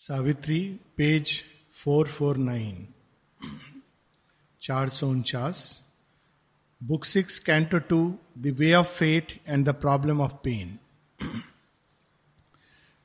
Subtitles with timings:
[0.00, 2.88] Savitri, page four four nine,
[4.62, 5.82] चार सौ उनचास,
[6.82, 10.78] book six canto two, the way of fate and the problem of pain.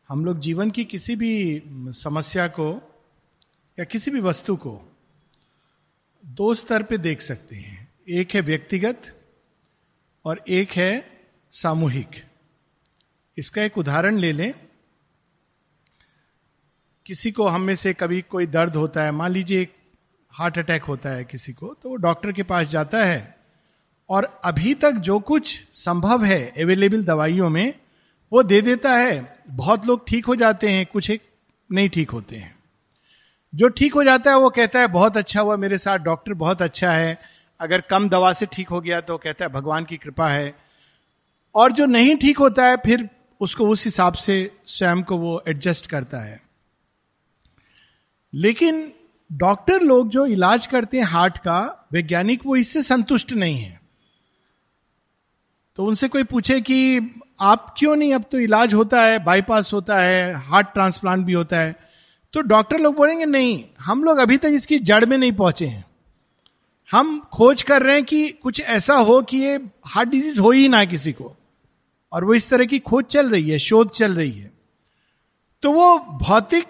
[0.07, 2.97] हम लोग जीवन की किसी भी समस्या को
[3.79, 4.95] या किसी भी वस्तु को
[6.25, 9.23] दो स्तर पे देख सकते हैं। एक है व्यक्तिगत
[10.25, 11.21] और एक है
[11.51, 12.25] सामूहिक।
[13.37, 14.64] इसका एक उदाहरण ले लें।
[17.05, 19.67] किसी को हम में से कभी कोई दर्द होता है, मान लीजिए
[20.33, 23.35] हार्ट अटैक होता है किसी को तो वो डॉक्टर के पास जाता है
[24.09, 27.73] और अभी तक जो कुछ संभव है अवेलेबल दवाइयों में,
[28.31, 31.21] वो दे देता है। बहुत लोग ठीक हो जाते हैं, कुछ एक
[31.71, 32.53] नहीं ठीक होते हैं।
[33.53, 36.61] जो ठीक हो जाता है, वो कहता है, बहुत अच्छा हुआ मेरे साथ, डॉक्टर बहुत
[36.61, 37.17] अच्छा है।
[37.59, 40.55] अगर कम दवा से ठीक हो गया तो कहता है, भगवान की कृपा है।
[41.55, 43.09] और जो नहीं ठीक होता है, फिर
[43.41, 46.44] उसको उस हिसाब से स्वयं को वो एडजस्ट करता है।
[48.35, 48.93] लेकिन
[49.33, 53.81] डॉक्टर लोग जो इलाज करते हैं हार्ट का, वैज्ञानिक वो इससे संतुष्ट नहीं है।
[55.75, 56.99] तो उनसे कोई पूछे कि
[57.39, 61.57] आप क्यों नहीं, अब तो इलाज होता है बाईपास होता है, हार्ट ट्रांसप्लांट भी होता
[61.57, 61.75] है।
[62.33, 65.85] तो डॉक्टर लोग बोलेंगे, नहीं, हम लोग अभी तक इसकी जड़ में नहीं पहुँचे हैं।
[66.91, 70.67] हम खोज कर रहे हैं कि कुछ ऐसा हो कि ये हार्ट डिज़ीज़ हो ही
[70.67, 71.37] ना किसी को।
[72.11, 74.51] और वो इस तरह की खोज चल रही है, शोध चल रही है।
[75.61, 76.67] तो वो भौतिक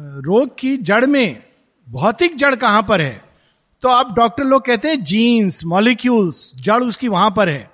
[0.00, 1.42] रोग की जड़ में,
[1.88, 3.24] भौतिक जड़ कहाँ पर है?
[3.82, 7.70] तो अब डॉक्टर लोग कहते हैं जीन्स मॉलिक्यूल्स जड़ उसकी वहाँ पर है।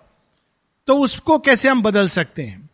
[0.87, 2.71] तो उसको कैसे हम बदल सकते हैं?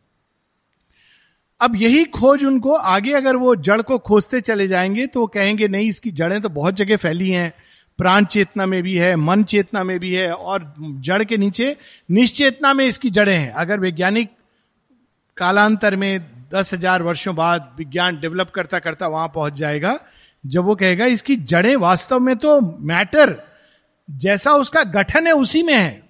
[1.60, 5.68] अब यही खोज उनको, आगे अगर वो जड़ को खोजते चले जाएँगे तो वो कहेंगे,
[5.68, 7.52] नहीं, इसकी जड़ें तो बहुत जगह फैली हैं।
[7.98, 11.76] प्राण चेतना में भी है, मन चेतना में भी है और जड़ के नीचे
[12.10, 14.30] निश्चेतना में इसकी जड़ें हैं। अगर वैज्ञानिक
[15.36, 19.98] कालांतर में दस हज़ार वर्षों बाद विज्ञान डेवलप करता करता वहाँ पहुँच जाएगा।
[20.44, 23.36] जब वो कहेगा, इसकी जड़ें वास्तव में तो मैटर
[24.08, 26.02] जैसा उसका गठन है उसी में है।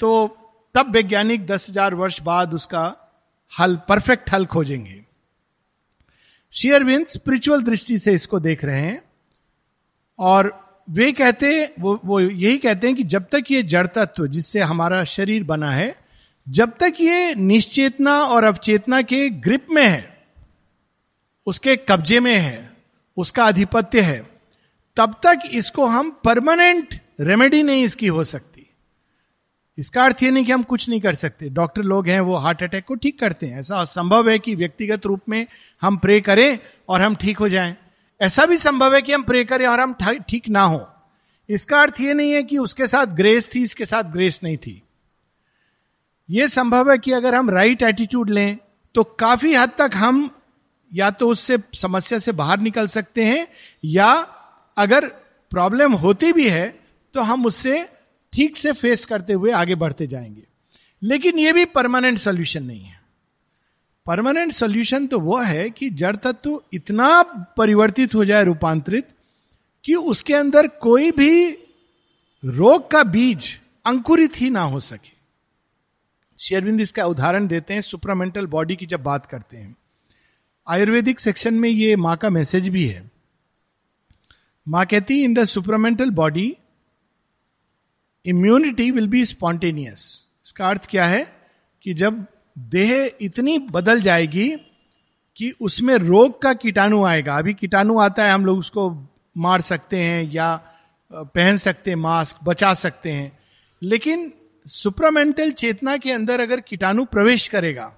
[0.00, 0.26] तो
[0.74, 2.84] तब वैज्ञानिक दस हज़ार वर्ष बाद उसका
[3.52, 5.02] हल, परफेक्ट हल खोजेंगे।
[6.54, 9.02] शेयरविंद स्पिरिचुअल दृष्टि से इसको देख रहे हैं
[10.18, 10.52] और
[10.88, 11.48] वे कहते
[11.80, 15.70] वो वो यही कहते हैं कि जब तक ये जड़ तत्व जिससे हमारा शरीर बना
[15.70, 15.94] है
[16.46, 20.26] जब तक ये निश्चेतना और अवचेतना के ग्रिप में है,
[21.46, 22.76] उसके कब्जे में है,
[23.16, 24.18] उसका आधिपत्य है,
[24.96, 28.62] तब तक इसको हम परमानेंट रेमेडी नहीं इसकी हो सकती।
[29.78, 32.62] इसका अर्थ ये नहीं कि हम कुछ नहीं कर सकते। डॉक्टर लोग हैं, वो हार्ट
[32.62, 35.46] अटैक को ठीक करते हैं। ऐसा संभव है कि व्यक्तिगत रूप में
[35.82, 36.58] हम प्रे करें
[36.88, 37.76] और हम ठीक हो जाएँ।
[38.20, 39.96] ऐसा भी संभव है कि हम प्रे करें और हम
[40.28, 40.86] ठीक ना हो।
[41.48, 44.82] इसका अर्थ ये नहीं है कि उसके साथ ग्रेस थी, इसके साथ ग्रेस नहीं थी।
[46.30, 48.58] यह संभव है कि अगर हम राइट एटीट्यूड लें
[48.94, 50.30] तो काफ़ी हद तक हम
[50.94, 53.46] या तो उससे, समस्या से बाहर निकल सकते हैं,
[53.84, 54.12] या
[54.76, 55.06] अगर
[55.52, 56.68] प्रॉब्लम होती भी है
[57.14, 57.88] तो हम उससे
[58.32, 60.42] ठीक से फेस करते हुए आगे बढ़ते जाएँगे।
[61.02, 63.00] लेकिन यह भी परमानेंट सोल्यूशन नहीं है।
[64.06, 67.22] परमानेंट सोल्यूशन तो वह है कि जड़ तत्व इतना
[67.56, 69.08] परिवर्तित हो जाए रूपांतरित
[69.84, 71.48] कि उसके अंदर कोई भी
[72.44, 73.48] रोग का बीज
[73.86, 75.15] अंकुरित ही ना हो सके।
[76.38, 79.76] शेयरविंद इसका उदाहरण देते हैं सुपरामेंटल बॉडी की जब बात करते हैं।
[80.68, 83.10] आयुर्वेदिक सेक्शन में ये माँ का मैसेज भी है।
[84.68, 86.56] माँ कहती in the supramental body
[88.26, 91.36] immunity will be spontaneous इसका अर्थ क्या है?
[91.82, 92.26] कि जब
[92.58, 94.56] देह इतनी बदल जाएगी
[95.36, 99.96] कि उसमें रोग का कीटाणु आएगा। अभी कीटाणु आता है, हम लोग उसको मार सकते
[99.96, 100.56] हैं या
[101.12, 103.38] पहन सकते हैं, मास्क, बचा सकते हैं।
[103.82, 104.32] लेकिन
[104.66, 107.92] सुप्रामेंटल चेतना के अंदर अगर कीटाणु प्रवेश करेगा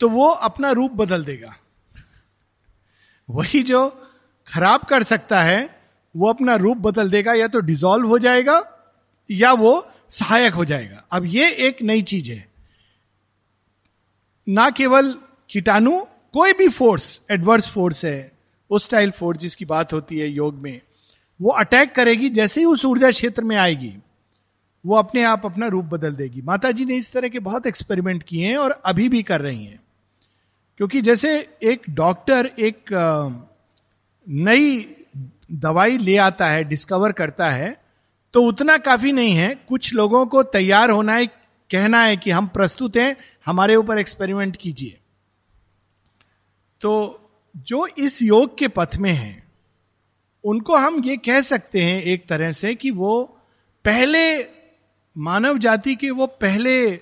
[0.00, 1.56] तो वो अपना रूप बदल देगा।
[3.30, 3.88] वही जो
[4.48, 5.80] खराब कर सकता है,
[6.16, 8.62] वो अपना रूप बदल देगा, या तो डिजोल्व हो जाएगा,
[9.30, 12.48] या वो सहायक हो जाएगा। अब ये एक नई चीज़ है।
[14.48, 15.12] ना केवल
[15.50, 16.00] कीटाणु,
[16.32, 18.32] कोई भी फोर्स एडवर्स फोर्स है
[18.70, 20.80] उस स्टाइल फोर्स जिसकी बात होती है योग में,
[21.40, 23.96] वो अटैक करेगी, जैसे ही उस ऊर्जा क्षेत्र में आएगी।
[24.84, 28.22] वो अपने आप अपना रूप बदल देगी। माता जी ने इस तरह के बहुत एक्सपेरिमेंट
[28.22, 29.80] किए हैं और अभी भी कर रही हैं।
[30.80, 32.92] क्योंकि जैसे एक डॉक्टर एक
[34.26, 34.96] नई
[35.52, 37.76] दवाई ले आता है डिस्कवर करता है
[38.34, 41.26] तो उतना काफ़ी नहीं है। कुछ लोगों को तैयार होना है,
[41.70, 43.16] कहना है कि हम प्रस्तुत हैं,
[43.46, 44.98] हमारे ऊपर एक्सपेरिमेंट कीजिए।
[46.80, 46.92] तो
[47.56, 49.42] जो इस योग के पथ में हैं,
[50.44, 53.22] उनको हम ये कह सकते हैं एक तरह से कि वो
[53.84, 54.59] पहले
[55.18, 57.00] मानव जाति के वो पहले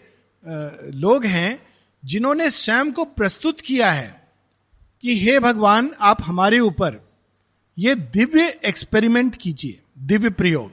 [0.94, 1.62] लोग हैं
[2.04, 4.28] जिन्होंने स्वयं को प्रस्तुत किया है
[5.02, 7.08] कि हे भगवान, आप हमारे ऊपर
[7.78, 10.72] ये दिव्य एक्सपेरिमेंट कीजिए, दिव्य प्रयोग।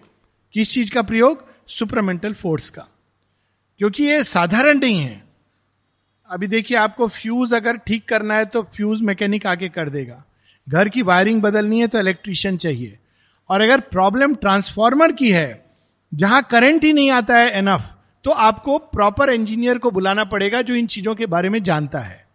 [0.54, 1.44] किस चीज़ का प्रयोग?
[1.68, 2.88] सुपरमेंटल फोर्स का।
[3.78, 5.24] क्योंकि ये साधारण नहीं है।
[6.30, 10.24] अभी देखिए, आपको फ्यूज अगर ठीक करना है तो फ्यूज मैकेनिक आके कर देगा।
[10.70, 13.00] घर की वायरिंग बदलनी है तो इलेक्ट्रिशियन चाहिए।
[13.50, 15.65] और अगर प्रॉब्लम ट्रांसफॉर्मर की है
[16.12, 17.92] जहाँ करंट ही नहीं आता है एनफ
[18.26, 22.26] तो आपको प्रॉपर इंजीनियर को बुलाना पड़ेगा जो इन चीज़ों के बारे में जानता है।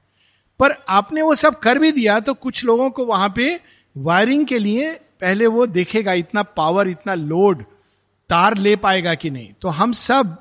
[0.60, 3.60] पर आपने वो सब कर भी दिया तो कुछ लोगों को वहाँ पे
[3.96, 7.62] वायरिंग के लिए पहले वो देखेगा इतना पावर इतना लोड
[8.30, 10.36] तार ले पाएगा कि नहीं। तो हम सब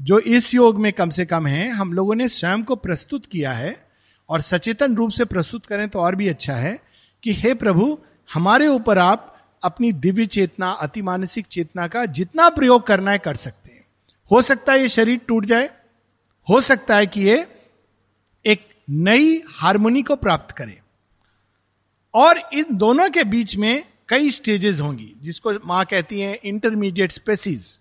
[0.00, 3.52] जो इस योग में कम से कम है, हम लोगों ने स्वयं को प्रस्तुत किया
[3.52, 3.76] है,
[4.28, 6.78] और सचेतन रूप से प्रस्तुत करें तो और भी अच्छा है
[7.22, 7.98] कि, हे प्रभु,
[8.34, 9.31] हमारे ऊपर आप
[9.62, 13.84] अपनी दिव्य चेतना, अति मानसिक चेतना का जितना प्रयोग करना है, कर सकते हैं।
[14.30, 15.70] हो सकता है ये शरीर टूट जाए,
[16.48, 17.46] हो सकता है कि ये
[18.44, 20.80] एक नई हारमोनी को प्राप्त करे।
[22.14, 27.78] और इन दोनों के बीच में कई स्टेजेस होंगी, जिसको माँ कहती हैं इंटरमीडिएट स्पेसीज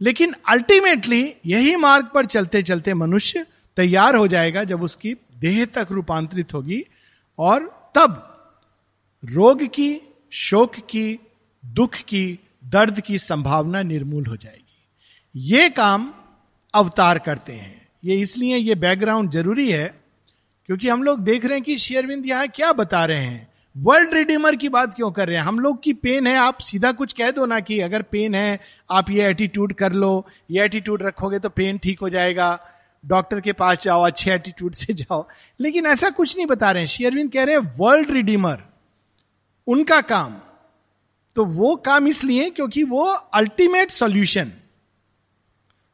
[0.00, 3.44] लेकिन अल्टीमेटली यही मार्ग पर चलते चलते मनुष्य
[3.76, 6.84] तैयार हो जाएगा जब उसकी देह तक रूपांतरित होगी,
[7.38, 8.26] और तब
[9.22, 9.90] रोग की
[10.32, 11.18] शोक की,
[11.66, 14.88] दुख की, दर्द की संभावना निर्मूल हो जाएगी।
[15.36, 16.14] ये काम
[16.74, 20.00] अवतार करते हैं। ये इसलिए ये बैकग्राउंड ज़रूरी है,
[20.66, 24.56] क्योंकि हम लोग देख रहे हैं कि शेयरविंद यहाँ क्या बता रहे हैं। वर्ल्ड रिडीमर
[24.56, 25.44] की बात क्यों कर रहे हैं?
[25.44, 28.60] हम लोग की पेन है, आप सीधा कुछ कह दो ना कि अगर पेन है,
[28.90, 32.60] आप ये एटीट्यूड कर लो। ये एटीट्यूड रखोगे तो पेन ठीक हो जाएगा।
[33.06, 35.28] डॉक्टर के पास जाओ, अच्छे एटीट्यूड से जाओ।
[35.60, 38.62] लेकिन ऐसा कुछ नहीं बता रहे हैं। शेयरविंद कह रहे हैं वर्ल्ड रिडीमर
[39.66, 40.32] उनका काम।
[41.36, 43.04] तो वो काम इसलिए क्योंकि वो
[43.34, 44.52] अल्टीमेट सॉल्यूशन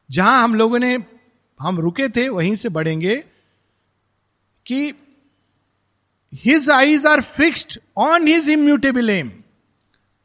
[0.09, 0.97] जहाँ हम लोगों ने,
[1.59, 3.15] हम रुके थे, वहीं से बढ़ेंगे
[4.65, 4.93] कि
[6.45, 9.31] his eyes are fixed on his immutable aim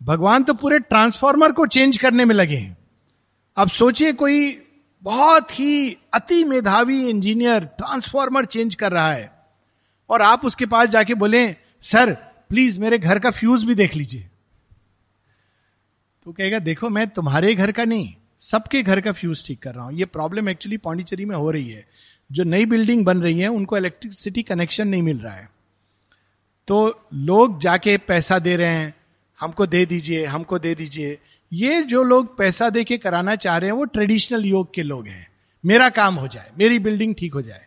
[0.01, 2.77] भगवान तो पूरे ट्रांसफॉर्मर को चेंज करने में लगे हैं।
[3.57, 4.63] अब सोचिए कोई
[5.03, 9.31] बहुत ही अति मेधावी इंजीनियर ट्रांसफॉर्मर चेंज कर रहा है।
[10.11, 12.17] और आप उसके पास जाके बोले, सर
[12.53, 14.29] प्लीज़ मेरे घर का फ्यूज भी देख लीजिए।
[16.25, 19.85] तो कहेगा, देखो, मैं तुम्हारे घर का नहीं, सबके घर का फ्यूज ठीक कर रहा
[19.85, 21.87] हूँ। ये प्रॉब्लम एक्चुअली पांडिचेरी में हो रही है।
[22.33, 25.51] जो नई बिल्डिंग बन रही है, उनको इलेक्ट्रिसिटी कनेक्शन नहीं मिल रहा है।
[26.69, 28.95] तो लोग जाके पैसा दे रहे हैं,
[29.41, 31.19] हमको दे दीजिए, हमको दे दीजिए।
[31.53, 35.07] ये जो लोग पैसा दे के कराना चाह रहे हैं, वो ट्रेडिशनल योग के लोग
[35.07, 35.29] हैं।
[35.65, 37.67] मेरा काम हो जाए, मेरी बिल्डिंग ठीक हो जाए।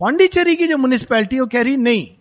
[0.00, 2.14] पांडिचेरी की जो म्यूनिसपैलिटी वो कह रही, नहीं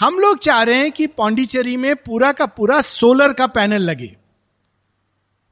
[0.00, 4.16] हम लोग चाह रहे हैं कि पौंडीचेरी में पूरा का पूरा सोलर का पैनल लगे।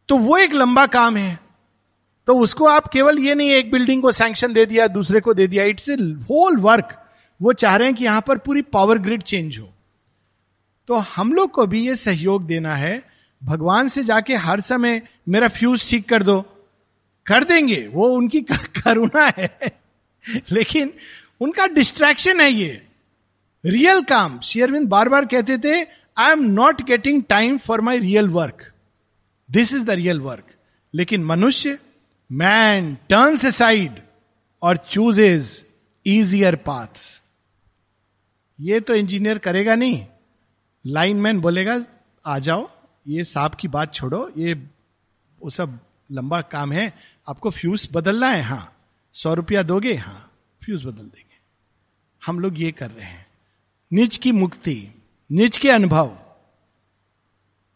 [0.09, 1.41] तो वो एक लंबा काम है।
[2.27, 5.47] तो उसको आप केवल ये नहीं, एक बिल्डिंग को सैंक्शन दे दिया, दूसरे को दे
[5.47, 7.09] दिया। इट्स ए होल वर्क
[7.43, 9.73] वो चाह रहे हैं कि यहाँ पर पूरी पावर ग्रिड चेंज हो।
[10.89, 13.05] तो हम लोग को भी ये सहयोग देना है।
[13.45, 16.41] भगवान से जाके हर समय मेरा फ्यूज ठीक कर दो।
[17.27, 18.41] कर देंगे। वो उनकी
[18.85, 19.59] करुणा है।
[20.51, 20.93] लेकिन
[21.41, 22.87] उनका डिस्ट्रैक्शन है ये।
[23.65, 25.83] रियल काम। शेयरविंद बार बार कहते थे
[26.17, 28.73] I am not getting time for my real work
[29.49, 30.47] this is the real work
[30.95, 31.79] लेकिन मनुष्य
[32.31, 34.01] मैन टर्न्स ए साइड
[34.63, 35.59] और चूज़ इज़
[36.07, 37.21] इजियर पाथ्स
[38.59, 40.07] ये तो इंजीनियर करेगा नहीं।
[40.85, 41.85] लाइनमैन बोलेगा,
[42.27, 42.69] आ जाओ,
[43.09, 44.55] ये सांप की बात छोड़ो, ये,
[45.41, 45.79] वो सब
[46.13, 46.93] लंबा काम है,
[47.29, 48.77] आपको फ्यूज बदलना है। हाँ
[49.15, 49.95] सौ रुपया दोगे?
[49.95, 50.31] हाँ
[50.65, 51.39] फ्यूज बदल देंगे।
[52.23, 53.27] हम लोग ये कर रहे हैं।
[53.93, 54.95] निज की मुक्ति,
[55.31, 56.19] निज के अनुभव,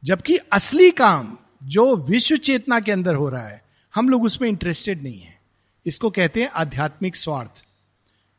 [0.04, 3.62] जबकि असली काम जो विश्व चेतना के अंदर हो रहा है,
[3.94, 5.38] हम लोग उसमें इंटरेस्टेड नहीं है।
[5.86, 7.64] इसको कहते हैं आध्यात्मिक स्वार्थ।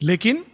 [0.01, 0.45] लेकिन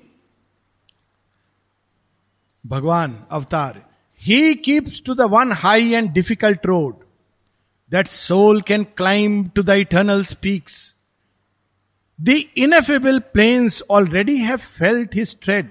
[2.65, 3.81] भगवान अवतार
[4.21, 6.95] ही keeps to the one high and difficult road
[7.91, 10.95] that soul can climb to the eternal speaks
[12.19, 15.69] the ineffable planes already have felt his tread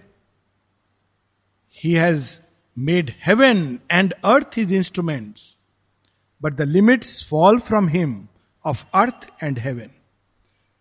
[1.85, 2.41] he has
[2.79, 5.59] made heaven and earth his instruments
[6.43, 8.29] but the limits fall from him
[8.65, 9.91] of earth and heaven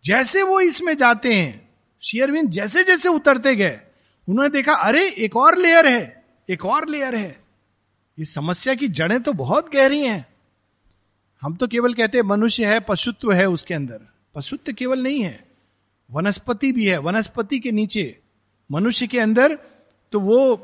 [0.06, 1.70] जैसे वो इसमें जाते हैं,
[2.02, 3.82] शेयरविंद जैसे जैसे उतरते गए,
[4.30, 7.40] उन्होंने देखा, अरे, एक और लेयर है, एक और लेयर है।
[8.18, 10.28] इस समस्या की जड़ें तो बहुत गहरी हैं।
[11.42, 14.02] हम तो केवल कहते हैं, मनुष्य है, पशुत्व है उसके अंदर।
[14.36, 15.46] पशुत्व केवल नहीं है,
[16.12, 18.20] वनस्पति भी है, वनस्पति के नीचे।
[18.72, 19.60] मनुष्य के अंदर
[20.12, 20.56] तो वो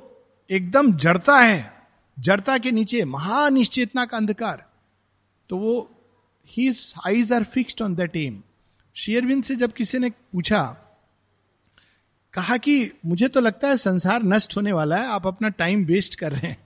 [0.50, 1.74] एकदम जड़ता है,
[2.18, 4.66] जड़ता के नीचे महानिश्चेतना का अंधकार।
[5.50, 5.80] तो वो
[6.50, 6.72] ही
[7.08, 8.42] eyes are fixed on that aim
[8.96, 10.64] शेयरविंद से जब किसी ने पूछा,
[12.34, 16.16] कहा कि मुझे तो लगता है संसार नष्ट होने वाला है, आप अपना टाइम वेस्ट
[16.16, 16.58] कर रहे हैं।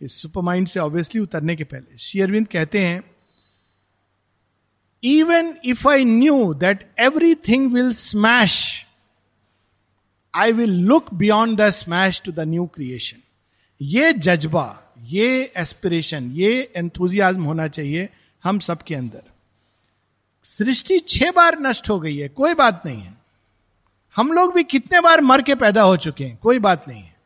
[0.00, 3.02] इस सुपर माइंड से ऑब्वियसली उतरने के पहले शेयरविंद कहते हैं
[5.02, 8.54] even if I knew that everything will smash
[10.34, 13.16] I will look beyond the smash to the new creation
[13.80, 18.08] ये जज्बा, ये एस्पिरेशन ये एंथुजियाज्म होना चाहिए
[18.44, 19.22] हम सबके अंदर।
[20.44, 23.14] सृष्टि छह बार नष्ट हो गई है, कोई बात नहीं है।
[24.16, 27.16] हम लोग भी कितने बार मर के पैदा हो चुके हैं, कोई बात नहीं है।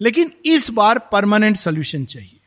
[0.00, 2.40] लेकिन इस बार परमानेंट सोल्यूशन चाहिए।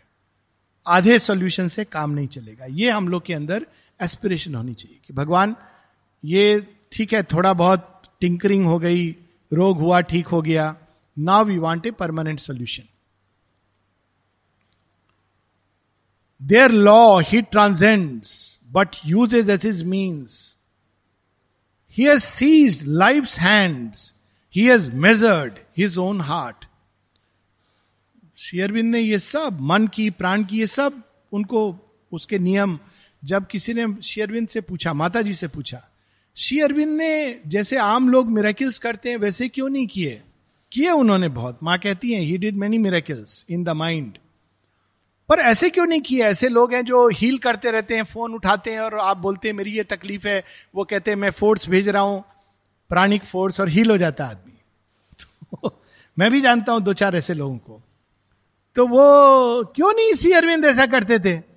[0.88, 3.66] आधे सोल्यूशन से काम नहीं चलेगा। ये हम लोग के अंदर
[4.02, 5.56] एस्पिरेशन होनी चाहिए कि भगवान,
[6.26, 9.16] ये ठीक है, थोड़ा बहुत टिंकरिंग हो गई
[9.54, 10.76] रोग हुआ, ठीक हो गया।
[11.20, 12.84] Now we want a permanent solution
[16.42, 20.58] there law he transcends but usage S is means
[21.98, 24.14] he has seize life hands
[24.56, 26.66] he has measured his own heart
[28.38, 31.80] शेयरविंद ने ये सब, मन की, प्राण की, ये सब, उनको
[32.12, 32.80] उसके नियम,
[33.24, 35.91] जब किसी ने शेयरविंद से पूछा माता जी से पूछा
[36.36, 40.22] श्री अरविंद ने जैसे आम लोग मेरेकिल्स करते हैं, वैसे क्यों नहीं किए?
[40.72, 44.18] किए उन्होंने बहुत। माँ कहती हैं he did many miracles in the mind
[45.30, 46.24] पर ऐसे क्यों नहीं किए?
[46.24, 49.56] ऐसे लोग हैं जो हील करते रहते हैं फ़ोन उठाते हैं और आप बोलते हैं,
[49.56, 50.44] मेरी ये तकलीफ़ है।
[50.76, 52.24] वो कहते हैं, मैं फोर्स भेज रहा हूँ।
[52.90, 54.58] प्राणिक फोर्स और हील हो जाता आदमी।
[55.22, 55.82] तो
[56.20, 57.82] मैं भी जानता हूँ दो चार ऐसे लोगों को।
[58.76, 61.51] तो वो क्यों नहीं सी अरविंद ऐसा करते थे?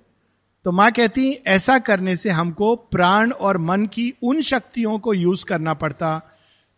[0.65, 5.45] तो माँ कहती, ऐसा करने से हमको प्राण और मन की उन शक्तियों को यूज़
[5.45, 6.21] करना पड़ता,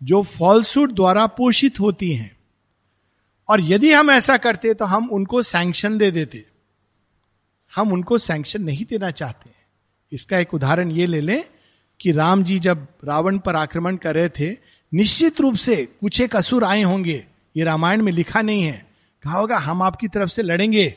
[0.04, 2.36] जो फॉल्सूट द्वारा पोषित होती हैं।
[3.50, 6.46] और यदि हम ऐसा करते तो हम उनको सैंक्शन दे देते।
[7.76, 9.50] हम उनको सैंक्शन नहीं देना चाहते
[10.12, 11.44] इसका एक उदाहरण ये ले लें
[12.00, 14.58] कि राम जी जब रावण पर आक्रमण कर रहे थे,
[14.94, 17.26] निश्चित रूप से कुछ एक असुर आए होंगे।
[17.58, 18.86] ये रामायण में लिखा नहीं है।
[19.24, 20.96] कहा होगा, हम आपकी तरफ़ से लड़ेंगे।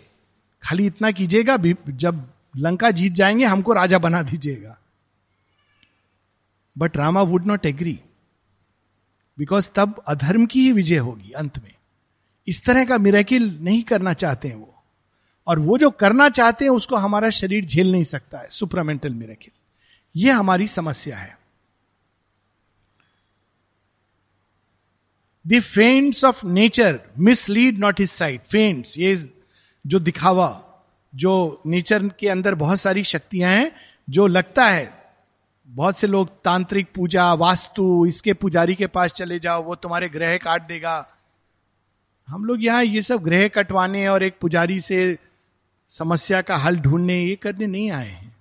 [0.63, 1.57] खाली इतना कीजिएगा
[1.89, 4.79] जब लंका जीत जाएँगे, हमको राजा बना दीजिएगा।
[6.79, 8.01] But Rama would not agree
[9.39, 11.75] because तब अधर्म की ही विजय होगी अंत में।
[12.49, 14.83] इस तरह का मिराकिल नहीं करना चाहते हैं वो।
[15.47, 19.51] और वो जो करना चाहते हैं, उसको हमारा शरीर झेल नहीं सकता है सुपरामेंटल मिराकिल
[20.17, 21.39] ये हमारी समस्या है।
[25.47, 29.35] The feints of nature mislead not his sight feints ये
[29.87, 30.70] जो दिखावा
[31.15, 33.73] जो नेचर के अंदर बहुत सारी शक्तियाँ हैं,
[34.11, 35.01] जो लगता है।
[35.69, 40.37] बहुत से लोग तांत्रिक पूजा, वास्तु, इसके पुजारी के पास चले जाओ, वो तुम्हारे ग्रह
[40.37, 41.07] काट देगा।
[42.29, 45.19] हम लोग यहाँ ये सब ग्रह कटवाने और एक पुजारी से
[45.89, 48.37] समस्या का हल ढूँढने ये करने नहीं आए हैं।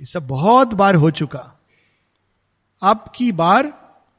[0.00, 1.52] ये सब बहुत बार हो चुका।
[2.82, 3.72] अब की बार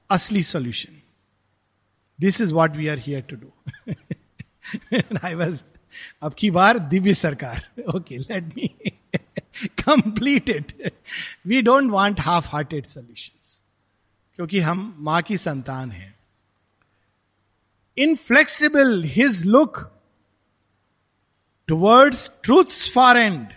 [0.09, 1.01] असली solution
[2.19, 3.51] this is what we are here to do
[5.23, 5.61] I was
[6.21, 8.67] अब की बार दिव्य सरकार। Okay let me
[9.83, 10.93] complete it
[11.47, 13.33] we don't want half hearted solution
[14.35, 16.15] क्योंकि हम माँ की संतान हैं।
[17.97, 19.77] Inflexible his look
[21.67, 23.47] towards truth's far end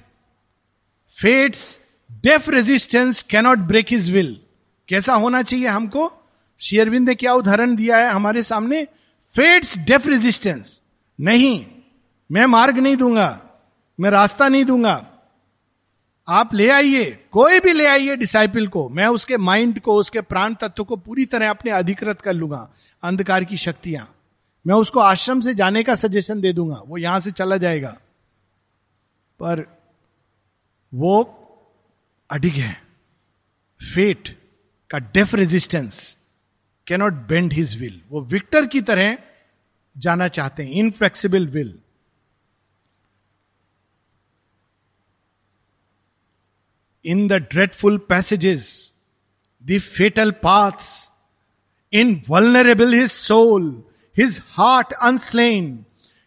[1.17, 1.81] fate's
[2.11, 4.41] deaf resistance cannot break his will
[4.89, 6.13] कैसा होना चाहिए हमको?
[6.61, 8.85] शेयरविंद ने क्या उदाहरण दिया है हमारे सामने?
[9.37, 10.81] फेट्स डेफ रेजिस्टेंस
[11.21, 11.67] नहीं।
[12.31, 13.41] मैं मार्ग नहीं दूँगा,
[13.99, 15.07] मैं रास्ता नहीं दूँगा।
[16.29, 20.55] आप ले आइए, कोई भी ले आइए डिसाइपल को, मैं उसके माइंड को, उसके प्राण
[20.55, 22.69] तत्व को पूरी तरह अपने अधिकृत कर लूँगा,
[23.03, 24.07] अंधकार की शक्तियाँ।
[24.67, 27.97] मैं उसको आश्रम से जाने का सजेशन दे दूँगा, वो यहाँ से चला जाएगा।
[29.41, 29.67] पर
[30.93, 31.23] वो
[32.31, 32.73] अडिग है।
[33.81, 34.29] फेट
[34.91, 36.17] का deaf resistance
[36.87, 39.17] cannot bend his will वो विक्टर की तरह
[39.97, 41.79] जाना चाहते हैं inflexible will
[47.04, 48.92] in the dreadful passages
[49.64, 51.09] the fatal paths
[52.28, 53.83] invulnerable his soul
[54.19, 55.85] his heart unslain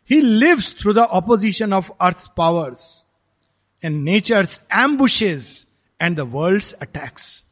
[0.10, 3.04] he lives through the opposition of earth powers
[3.84, 5.68] and nature's ambushes
[6.02, 7.46] and the world attacks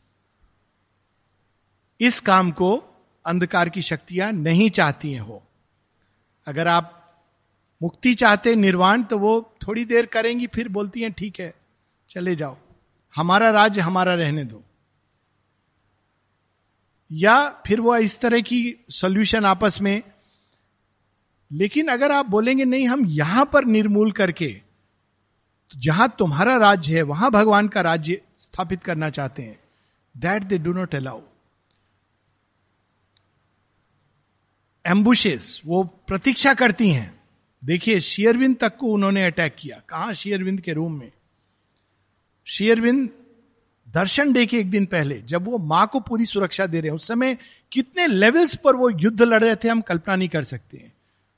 [2.01, 2.83] इस काम को
[3.25, 5.43] अंधकार की शक्तियाँ नहीं चाहती हैं हो
[6.47, 6.97] अगर आप
[7.81, 11.53] मुक्ति चाहते, निर्वाण तो वो थोड़ी देर करेंगी, फिर बोलती हैं, ठीक है,
[12.09, 12.57] चले जाओ।
[13.15, 14.63] हमारा राज्य हमारा रहने दो।
[17.11, 17.37] या
[17.67, 20.01] फिर वो इस तरह की सॉल्यूशन आपस में,
[21.51, 24.47] लेकिन अगर आप बोलेंगे, नहीं, हम यहाँ पर निर्मूल करके
[25.71, 29.59] तो जहाँ तुम्हारा राज्य है, वहाँ भगवान का राज्य स्थापित करना चाहते हैं
[30.15, 31.21] that they do not allow
[34.85, 37.21] ambushes वो प्रतीक्षा करती हैं।
[37.63, 41.11] देखिए शेयरविंद तक को उन्होंने अटैक किया। कहा शेयरविंद के रूम में?
[42.45, 43.09] शेयरविंद
[43.89, 46.95] दर्शन डे के एक दिन पहले, जब वो माँ को पूरी सुरक्षा दे रहे हैं,
[46.95, 47.37] उस समय
[47.71, 50.93] कितने लेवल्स पर वो युद्ध लड़ रहे थे हम कल्पना नहीं कर सकते हैं।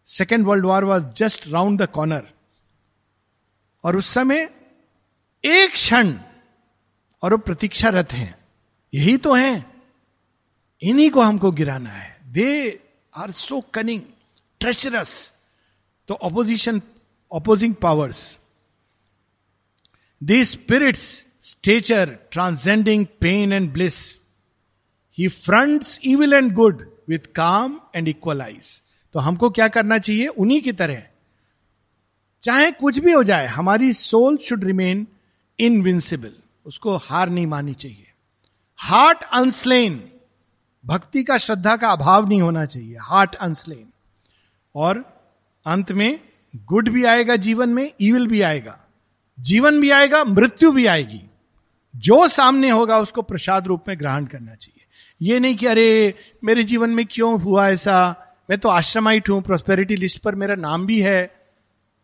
[0.05, 2.27] Second world war was just round the corner
[3.83, 4.49] और उस समय
[5.45, 6.17] एक क्षण
[7.21, 8.35] और वो प्रतीक्षारत हैं।
[8.93, 9.81] यही तो हैं।
[10.81, 12.79] इन्हीं को हमको गिराना है। They
[13.17, 14.01] are so cunning
[14.59, 15.33] treacherous
[16.07, 16.81] तो opposition
[17.31, 18.39] opposing powers
[20.23, 24.19] the spirit's stature transcending pain and bliss
[25.17, 28.81] he fronts evil and good with calm and equalize
[29.13, 30.27] तो हमको क्या करना चाहिए?
[30.27, 31.03] उन्हीं की तरह।
[32.43, 35.07] चाहे कुछ भी हो जाए, हमारी सोल शुड रिमेन
[35.59, 36.33] इनविंसिबल
[36.65, 38.11] उसको हार नहीं माननी चाहिए।
[38.77, 40.09] हार्ट अनस्लेन
[40.85, 43.87] भक्ति का, श्रद्धा का अभाव नहीं होना चाहिए। हार्ट अनस्लेन
[44.75, 45.21] और
[45.65, 46.19] अंत में
[46.55, 48.79] गुड भी आएगा जीवन में ईविल भी आएगा।
[49.39, 51.21] जीवन भी आएगा, मृत्यु भी आएगी।
[51.95, 54.85] जो सामने होगा, उसको प्रसाद रूप में ग्रहण करना चाहिए।
[55.21, 56.13] ये नहीं कि, अरे,
[56.43, 58.15] मेरे जीवन में क्यों हुआ ऐसा?
[58.49, 61.35] मैं तो आश्रमाइट हूँ प्रोस्पेरिटी लिस्ट पर मेरा नाम भी है।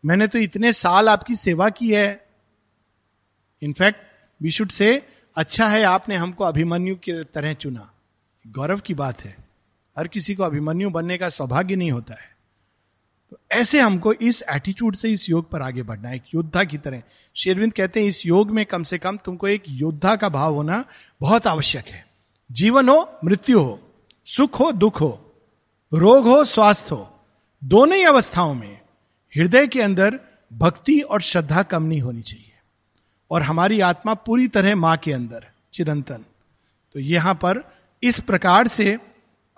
[0.04, 2.26] मैंने तो इतने साल आपकी सेवा की है।
[3.62, 4.00] इनफैक्ट
[4.42, 7.92] वी शुड से अच्छा है, आपने हमको अभिमन्यु की तरह चुना।
[8.46, 9.36] गौरव की बात है।
[9.98, 12.29] हर किसी को अभिमन्यु बनने का सौभाग्य नहीं होता है।
[13.30, 16.78] तो ऐसे हमको इस एटीट्यूड से इस योग पर आगे बढ़ना है। एक योद्धा की
[16.78, 17.02] तरह।
[17.36, 20.84] शेरविंद कहते हैं, इस योग में कम से कम तुमको एक योद्धा का भाव होना
[21.20, 22.06] बहुत आवश्यक है।
[22.52, 23.92] जीवन हो, मृत्यु हो,
[24.24, 25.34] सुख हो, दुख हो,
[25.92, 27.20] रोग हो, स्वास्थ्य हो,
[27.64, 28.80] दोनों ही अवस्थाओं में
[29.36, 30.20] हृदय के अंदर
[30.52, 32.52] भक्ति और श्रद्धा कम नहीं होनी चाहिए।
[33.30, 36.24] और हमारी आत्मा पूरी तरह माँ के अंदर, चिरंतन।
[36.92, 38.98] तो यहाँ पर इस प्रकार से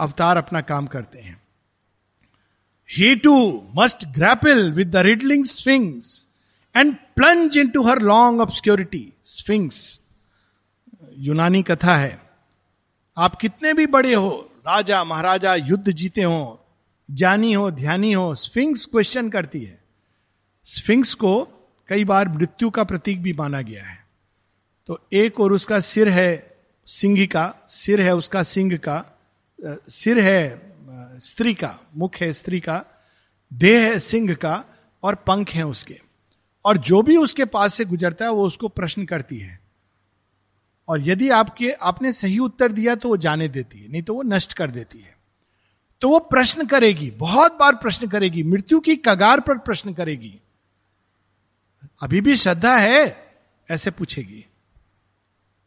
[0.00, 1.41] अवतार अपना काम करते हैं।
[2.98, 6.28] Too must grapple with the riddling sphinx
[6.76, 10.00] and plunge into her long obscurity sphinx
[11.18, 12.22] यूनानी कथा है
[13.18, 16.66] आप कितने भी बड़े हो, राजा, महाराजा, युद्ध जीते हो,
[17.10, 19.84] ज्ञानी हो, ध्यानी हो स्फिंक्स क्वेश्चन करती है।
[20.64, 21.48] स्फिंक्स को
[21.88, 24.06] कई बार मृत्यु का प्रतीक भी माना गया है।
[24.86, 29.04] तो एक और उसका सिर है सिंह का, सिर है उसका सिंह का
[29.88, 30.71] सिर है
[31.22, 32.84] स्त्री का, मुख है स्त्री का,
[33.52, 34.64] देह है सिंह का
[35.02, 36.00] और पंख है उसके।
[36.64, 39.60] और जो भी उसके पास से गुजरता है, वो उसको प्रश्न करती है।
[40.88, 44.22] और यदि आपके, आपने सही उत्तर दिया तो वो जाने देती है, नहीं तो वो
[44.22, 45.16] नष्ट कर देती है।
[46.00, 50.40] तो वो प्रश्न करेगी, बहुत बार प्रश्न करेगी, मृत्यु की कगार पर प्रश्न करेगी।
[52.02, 53.32] अभी भी श्रद्धा है,
[53.70, 54.46] ऐसे पूछेगी।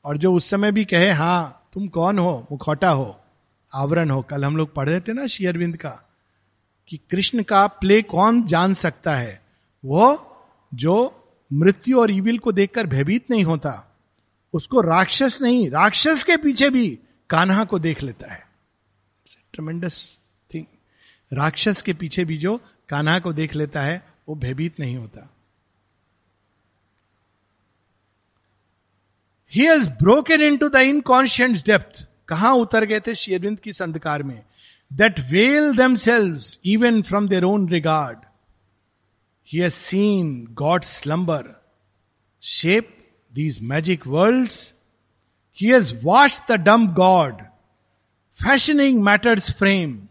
[0.05, 2.47] और जो उस समय भी कहे, हाँ, तुम कौन हो?
[2.51, 3.21] मुखौटा हो।
[3.75, 5.89] आवरण हो। कल हम लोग पढ़ रहे थे ना शेयरविंद का,
[6.87, 9.41] कि कृष्ण का प्ले कौन जान सकता है?
[9.85, 10.07] वो
[10.73, 10.95] जो
[11.53, 13.95] मृत्यु और ईविल को देखकर भयभीत नहीं होता,
[14.53, 18.43] उसको राक्षस नहीं, राक्षस के पीछे भी कान्हा को देख लेता है।
[19.53, 20.19] ट्रमेंडस
[20.53, 20.65] थिंग
[21.33, 22.57] राक्षस के पीछे भी जो
[22.89, 25.29] कान्हा को देख लेता है, वो भयभीत नहीं होता।
[29.53, 34.43] He has broken into the inconscient depth कहाँ उतर गए थे शेरविंद की संधकार में?
[34.93, 38.17] That veil themselves even from their own regard
[39.53, 41.61] he seen God slumber
[42.41, 42.97] shape
[43.33, 44.51] these magic world
[45.55, 47.41] he has watched the dumb God
[48.33, 50.07] fashioning matter's frame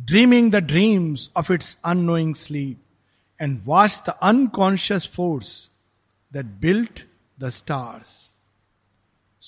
[0.00, 5.70] dreaming the dreams of its unknowing sleep and watched the unconscious force
[6.32, 7.04] that built
[7.40, 8.29] the stars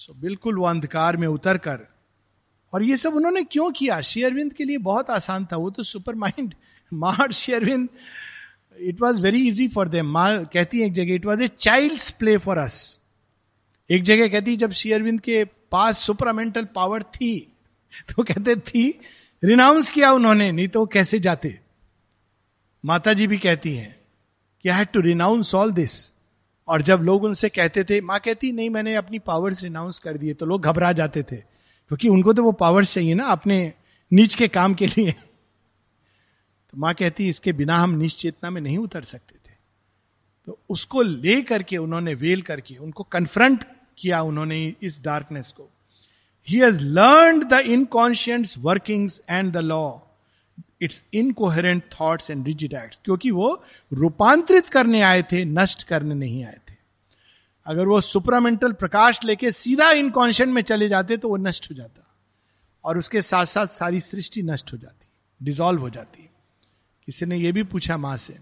[0.03, 1.81] so बिल्कुल वो अंधकार में उतर कर
[2.73, 4.01] और ये सब उन्होंने क्यों किया?
[4.01, 6.55] शेयरविंद के लिए बहुत आसान था। वो तो सुपर माइंड
[6.93, 7.89] मार शेयरविंद
[8.79, 12.37] it was very easy for them कहती है एक जगह it was a child play
[12.37, 13.01] for us
[13.91, 17.53] एक जगह कहती, जब शेयरविंद के पास सुपरामेंटल पावर थी
[18.11, 19.01] तो कहते, थी
[19.43, 21.59] रिनाउंस किया उन्होंने, नहीं तो कैसे जाते?
[22.85, 23.97] माता जी भी कहती हैं
[24.63, 26.12] कि I had to renounce all this
[26.69, 30.35] और जब लोग उनसे कहते थे, माँ कहती, नहीं, मैंने अपनी पावर्स रिनाउंस कर दिए
[30.35, 31.37] तो लोग घबरा जाते थे,
[31.87, 33.73] क्योंकि उनको तो वो पावर्स चाहिए ना अपने
[34.13, 35.13] नीच के काम के लिए।
[36.71, 39.55] तो माँ कहती, इसके बिना हम निश्चेतना में नहीं उतर सकते थे।
[40.47, 43.65] तो उसको ले करके उन्होंने वेल करके, उनको कन्फ्रंट
[43.99, 45.71] किया उन्होंने इस डार्कनेस को।
[46.49, 49.99] He has learn the inconscient's workings and the law
[50.83, 56.45] its incoherent thoughts and rigid act क्योंकि वो रूपांतरित करने आए थे, नष्ट करने नहीं
[56.45, 56.75] आए थे।
[57.67, 62.03] अगर वो सुपरामेंटल प्रकाश लेके सीधा इनकॉन्शियंट में चले जाते तो वो नष्ट हो जाता,
[62.85, 65.07] और उसके साथ साथ सारी सृष्टि नष्ट हो जाती
[65.41, 66.29] डिजॉल्व हो जाती।
[67.09, 68.39] किसी ने यह भी पूछा माँ से,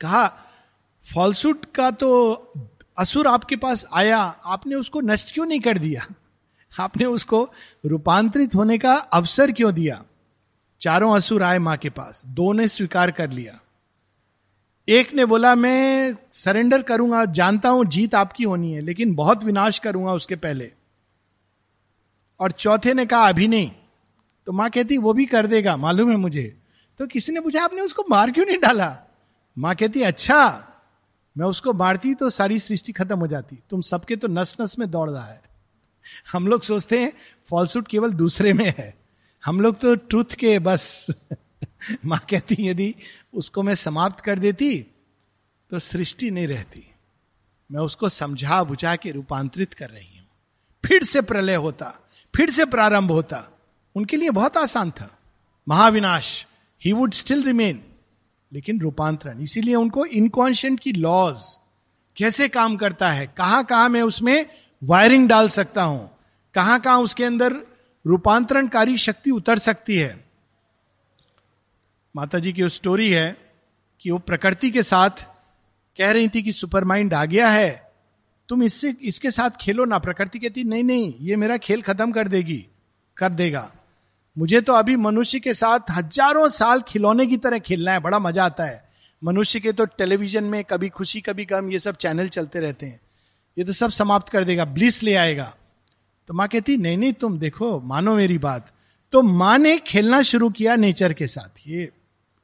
[0.00, 0.26] कहा,
[1.04, 2.52] फॉल्सूट का तो
[2.98, 6.06] असुर आपके पास आया, आपने उसको नष्ट क्यों नहीं कर दिया?
[6.72, 7.42] आपने उसको
[7.84, 10.02] रूपांतरित होने का अवसर क्यों दिया?
[10.80, 13.60] चारों असुर आए माँ के पास। दो ने स्वीकार कर लिया।
[14.88, 19.78] एक ने बोला, मैं सरेंडर करूँगा, जानता हूँ जीत आपकी होनी है, लेकिन बहुत विनाश
[19.78, 20.72] करूँगा उसके पहले।
[22.40, 23.70] और चौथे ने कहा, अभी नहीं।
[24.46, 26.62] तो माँ कहती, वो भी कर देगा, मालूम है मुझे।
[26.98, 28.98] तो किसी ने पूछा, आपने उसको मार क्यों नहीं डाला?
[29.58, 30.66] माँ कहती अच्छा
[31.38, 34.90] मैं उसको मारती तो सारी सृष्टि खत्म हो जाती। तुम सबके तो नस नस में
[34.90, 35.42] दौड़ रहा है।
[36.32, 37.12] हम लोग सोचते हैं
[37.50, 38.99] फॉल्सूट केवल दूसरे में है।
[39.44, 41.06] हम लोग तो ट्रूथ के बस
[42.06, 42.94] माँ कहती यदि
[43.34, 44.86] उसको मैं समाप्त कर देती
[45.70, 46.90] तो सृष्टि नहीं रहती।
[47.72, 50.26] मैं उसको समझा बुझा के रूपांतरित कर रही हूँ।
[50.84, 51.94] फिर से प्रलय होता,
[52.36, 53.58] फिर से प्रारंभ होता।
[53.96, 55.18] उनके लिए बहुत आसान था।
[55.68, 56.46] महाविनाश
[56.84, 57.82] ही वुड स्टिल रिमेन
[58.52, 61.58] लेकिन रूपांतरण। इसीलिए उनको इनकॉन्शियंट की लॉज
[62.16, 64.46] कैसे काम करता है कहाँ कहाँ मैं उसमें
[64.84, 66.10] वायरिंग डाल सकता हूँ
[66.54, 67.60] कहाँ कहाँ उसके अंदर
[68.04, 70.18] रूपांतरणकारी शक्ति उतर सकती है।
[72.14, 73.36] माता जी की वो स्टोरी है
[74.04, 75.24] कि वो प्रकृति के साथ
[75.98, 77.90] कह रही थी कि सुपर माइंड आ गया है,
[78.48, 82.28] तुम इससे, इसके साथ खेलो ना। प्रकृति कहती, नहीं नहीं, ये मेरा खेल खत्म कर
[82.28, 82.66] देगी,
[83.16, 83.70] कर देगा।
[84.36, 88.44] मुझे तो अभी मनुष्य के साथ हज़ारों साल खिलौने की तरह खेलना है, बड़ा मज़ा
[88.44, 88.82] आता है।
[89.22, 93.00] मनुष्य के तो टेलीविज़न में कभी खुशी, कभी गम, ये सब चैनल चलते रहते हैं।
[93.56, 95.52] ये तो सब समाप्त कर देगा ब्लिस ले आएगा।
[96.26, 98.72] तो माँ कहती, नहीं नहीं, तुम देखो, मानो मेरी बात।
[99.12, 101.90] तो माँ ने खेलना शुरू किया नेचर के साथ। ये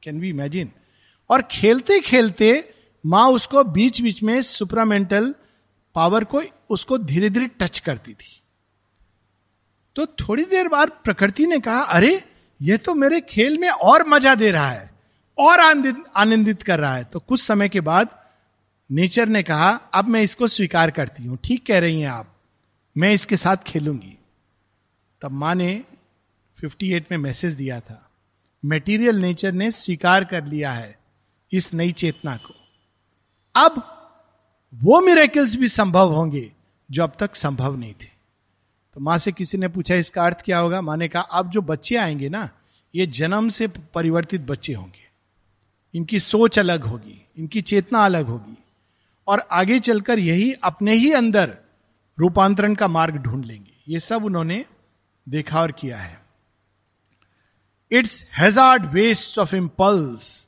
[0.03, 0.73] कैन वी इमेजिन।
[1.31, 2.75] और खेलते खेलते
[3.07, 5.35] माँ उसको बीच बीच में सुपरामेंटल
[5.95, 8.41] पावर को, उसको धीरे धीरे टच करती थी।
[9.97, 12.25] तो थोड़ी देर बाद प्रकृति ने कहा, अरे,
[12.63, 14.91] ये तो मेरे खेल में और मज़ा दे रहा है,
[15.39, 15.61] और
[16.17, 18.09] आनंदित कर रहा है। तो कुछ समय के बाद
[18.91, 22.36] नेचर ने कहा, अब मैं इसको स्वीकार करती हूँ। ठीक कह रही हैं आप।
[22.99, 24.19] मैं इसके साथ खेलूँगी।
[25.23, 25.85] तब माँ ने
[26.59, 28.11] 58 में मैसेज दिया था।
[28.65, 30.99] मेटीरियल नेचर ने स्वीकार कर लिया है
[31.53, 32.55] इस नई चेतना को।
[33.57, 33.93] अब
[34.75, 36.53] वो मिरेकल्स भी संभव होंगे
[36.91, 38.09] जो अब तक संभव नहीं थे।
[38.95, 40.81] तो माँ से किसी ने पूछा, इसका अर्थ क्या होगा?
[40.81, 42.51] माँ ने कहा, अब जो बच्चे आएँगे ना,
[42.95, 45.09] ये जन्म से परिवर्तित बच्चे होंगे।
[45.95, 48.59] इनकी सोच अलग होगी, इनकी चेतना अलग होगी।
[49.27, 51.59] और आगे चलकर यही अपने ही अंदर
[52.19, 54.65] रूपांतरण का मार्ग ढूंढ लेंगे। ये सब उन्होंने
[55.29, 56.25] देखा और किया है।
[57.93, 60.47] Its hazard waste of impulse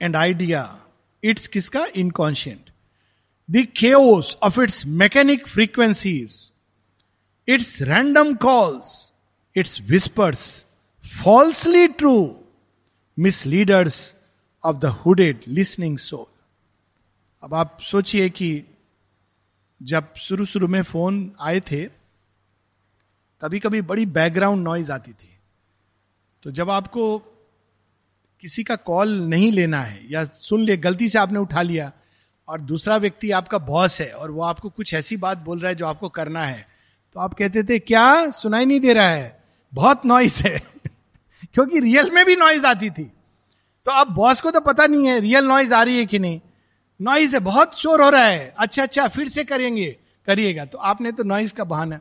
[0.00, 0.78] and idea
[1.24, 1.86] its किसका?
[1.96, 2.70] Inconscient
[3.50, 6.52] the chaos of its mechanic frequencies
[7.48, 9.12] its random calls
[9.56, 10.66] its whispers
[11.22, 12.36] falsely true
[13.18, 14.14] misleaders
[14.64, 16.26] of the hooded listening soul
[17.42, 18.64] अब आप सोचिए कि
[19.82, 21.84] जब शुरू शुरू में फ़ोन आए थे
[23.42, 25.38] कभी कभी बड़ी बैकग्राउंड नॉइज़ आती थी।
[26.42, 27.18] तो जब आपको
[28.40, 31.92] किसी का कॉल नहीं लेना है या सुन ले गलती से आपने उठा लिया
[32.48, 35.74] और दूसरा व्यक्ति आपका बॉस है और वो आपको कुछ ऐसी बात बोल रहा है
[35.74, 36.72] जो आपको करना है
[37.14, 38.30] तो आप कहते थे, क्या?
[38.30, 40.58] सुनाई नहीं दे रहा है। बहुत नॉइस है।
[41.54, 43.04] क्योंकि रियल में भी नॉइज़ आती थी।
[43.84, 46.40] तो अब बॉस को तो पता नहीं है रियल नॉइज़ आ रही है कि नहीं।
[47.02, 51.12] नॉइज़ है, बहुत शोर हो रहा है। अच्छा अच्छा फिर से करेंगे, करिएगा। तो आपने
[51.12, 52.00] तो नॉइज़ का बहाना।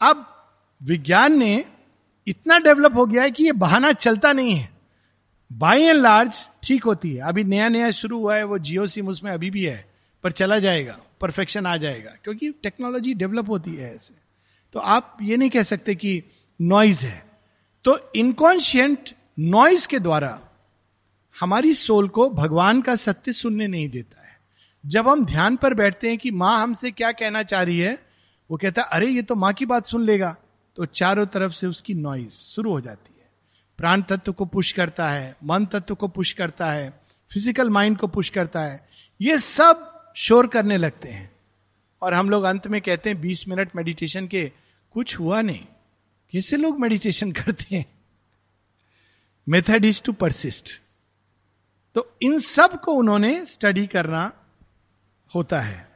[0.00, 0.48] अब
[0.82, 1.64] विज्ञान ने
[2.26, 4.70] इतना डेवलप हो गया है कि ये बहाना चलता नहीं है।
[5.52, 9.08] बाई एंड लार्ज ठीक होती है। अभी नया नया शुरू हुआ है, वो जियो सिम
[9.08, 9.90] उसमें अभी भी है,
[10.22, 14.14] पर चला जाएगा परफेक्शन आ जाएगा, क्योंकि टेक्नोलॉजी डेवलप होती है ऐसे।
[14.72, 16.22] तो आप ये नहीं कह सकते कि
[16.60, 17.24] नॉइज़ है।
[17.84, 20.40] तो इनकॉन्शियंट नॉइज़ के द्वारा
[21.40, 24.19] हमारी सोल को भगवान का सत्य सुनने नहीं देता।
[24.86, 28.06] जब हम ध्यान पर बैठते हैं कि माँ हमसे क्या कहना चाह रही है,
[28.50, 30.36] वो कहता है, अरे, ये तो माँ की बात सुन लेगा।
[30.76, 33.30] तो चारों तरफ़ से उसकी नॉइज़ शुरू हो जाती है।
[33.78, 36.90] प्राण तत्व को पुश करता है, मन तत्व को पुश करता है
[37.32, 38.88] फ़िज़िकल माइंड को पुश करता है।
[39.20, 41.32] ये सब शोर करने लगते हैं।
[42.02, 44.52] और हम लोग अंत में कहते हैं, बीस मिनट मेडिटेशन के
[44.92, 45.66] कुछ हुआ नहीं।
[46.32, 47.86] कैसे लोग मेडिटेशन करते हैं?
[49.48, 50.80] मेथड इज़ टू परसिस्ट
[51.94, 54.32] तो इन सबको उन्होंने स्टडी करना
[55.34, 55.88] होता है।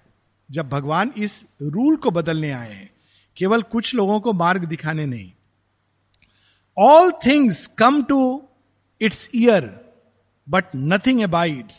[0.49, 2.91] जब भगवान इस रूल को बदलने आए हैं,
[3.37, 5.31] केवल कुछ लोगों को मार्ग दिखाने नहीं।
[6.77, 8.49] All things come to
[9.01, 9.65] its ear
[10.47, 11.77] but nothing abides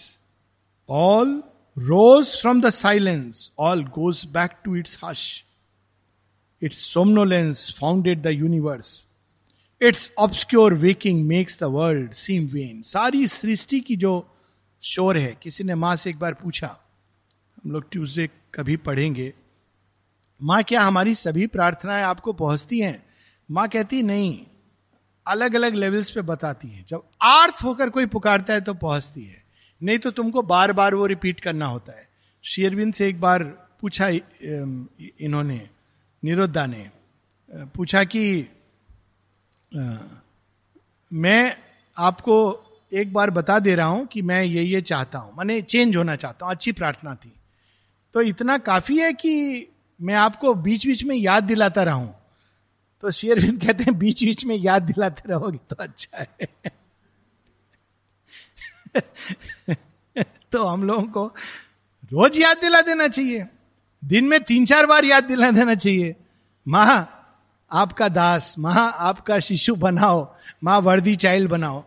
[0.90, 1.42] all
[1.78, 5.44] rose from the silence all goes back to its hush
[6.62, 9.08] its somnolence founded the universe
[9.82, 14.14] its obscure waking makes the world seem vain सारी सृष्टि की जो
[14.84, 16.78] शोर है, किसी ने माँ से एक बार पूछा
[17.66, 19.34] हम लोग ट्यूसडे कभी पढ़ेंगे।
[20.42, 23.04] माँ, क्या हमारी सभी प्रार्थनाएँ आपको पहुँचती हैं?
[23.50, 24.46] माँ कहती, नहीं।
[25.26, 29.44] अलग अलग लेवल्स पे बताती है। जब आर्थ होकर कोई पुकारता है तो पहुँचती है।
[29.82, 32.08] नहीं तो तुमको बार बार वो रिपीट करना होता है।
[32.44, 33.44] शेरविंद से एक बार
[33.82, 35.70] पूछा इन्होंने,
[36.24, 36.90] निरुद्धा ने,
[37.76, 38.48] पूछा कि
[41.12, 41.56] मैं
[41.98, 42.38] आपको
[42.92, 46.16] एक बार बता दे रहा हूँ कि मैं ये ये चाहता हूँ। मैंने चेंज होना
[46.16, 47.34] चाहता हूँ। अच्छी प्रार्थना थी।
[48.16, 49.68] तो इतना काफ़ी है कि
[50.02, 52.16] मैं आपको बीच बीच में याद दिलाता रहूँ।
[53.02, 56.48] तो शेयरविंद कहते हैं बीच बीच में याद दिलाते रहोगे तो अच्छा है।
[60.52, 61.26] तो हम लोगों को
[62.12, 63.46] रोज याद दिला देना चाहिए।
[64.06, 66.16] दिन में तीन चार बार याद दिला देना चाहिए।
[66.68, 67.12] माँ,
[67.72, 71.84] आपका दास, माँ, आपका शिशु बनाओ, माँ वर्दी चाइल्ड बनाओ।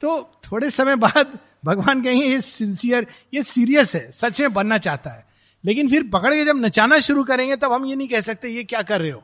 [0.00, 5.10] तो थोड़े समय बाद भगवान कहेंगे, ये सिंसियर ये सीरियस है, सच में बनना चाहता
[5.10, 5.26] है।
[5.64, 8.64] लेकिन फिर पकड़ के जब नचाना शुरू करेंगे, तब हम ये नहीं कह सकते, ये
[8.64, 9.22] क्या कर रहे हो?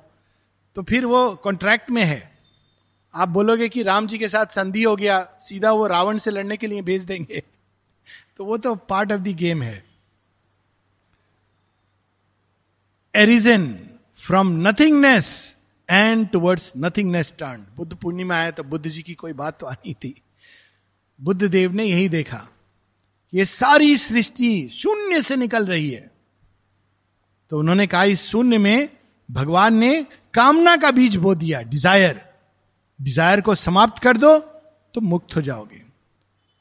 [0.75, 2.39] तो फिर वो कॉन्ट्रैक्ट में है।
[3.15, 6.57] आप बोलोगे कि राम जी के साथ संधि हो गया, सीधा वो रावण से लड़ने
[6.57, 7.43] के लिए भेज देंगे।
[8.37, 9.85] तो वो तो पार्ट ऑफ़ द गेम है।
[13.15, 15.57] Arisen from nothingness
[15.91, 19.95] and towards nothingness turn Buddha Purnima आया तो बुद्ध जी की कोई बात तो आनी
[19.95, 20.23] थी।
[21.21, 22.47] बुद्ध देव ने यही देखा
[23.33, 26.11] ये सारी सृष्टि शून्य से निकल रही है।
[27.51, 28.89] तो उन्होंने कहा, इस शून्य में
[29.29, 30.03] भगवान ने
[30.35, 32.21] कामना का बीज बो दिया डिज़ायर
[32.99, 34.39] डिज़ायर को समाप्त कर दो
[34.95, 35.83] तो मुक्त हो जाओगे।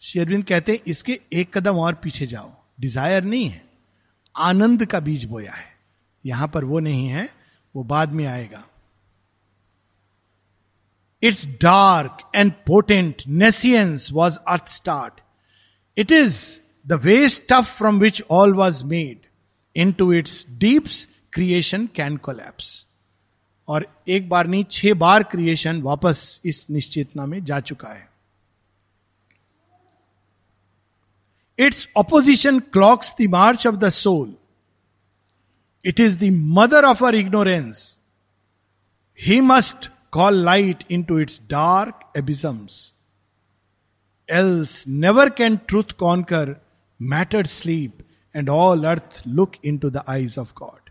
[0.02, 3.62] शेरविंद कहते हैं इसके एक कदम और पीछे जाओ। डिज़ायर नहीं है,
[4.36, 5.66] आनंद का बीज बोया है।
[6.26, 7.30] यहाँ पर वो नहीं है,
[7.76, 8.64] वो बाद में आएगा।
[11.28, 15.22] Its dark and potent nescience was earth start
[15.98, 19.20] it is the waste stuff from which all was made
[19.92, 22.86] into its deeps creation can collapse
[23.68, 28.10] और एक बार नहीं, छह बार क्रिएशन वापस इस निश्चेतना में जा चुका है।
[31.60, 34.36] Its opposition cloaks the march of the soul
[35.86, 37.98] it is the mother of our ignorance
[39.22, 39.90] he must
[41.04, 42.94] into its dark abysms
[44.30, 46.56] else never can truth conquer
[47.02, 47.98] matter sleep
[48.36, 50.90] and all earth look into the eyes of God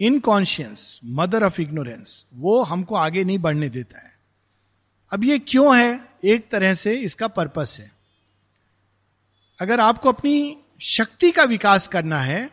[0.00, 4.12] inconscience mother of ignorance वो हमको आगे नहीं बढ़ने देता है।
[5.12, 6.08] अब ये क्यों है?
[6.24, 7.92] एक तरह से इसका पर्पस है।
[9.60, 12.50] अगर आपको अपनी शक्ति का विकास करना है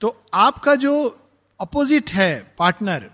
[0.00, 1.18] तो आपका जो
[1.60, 3.10] अपोजिट है पार्टनर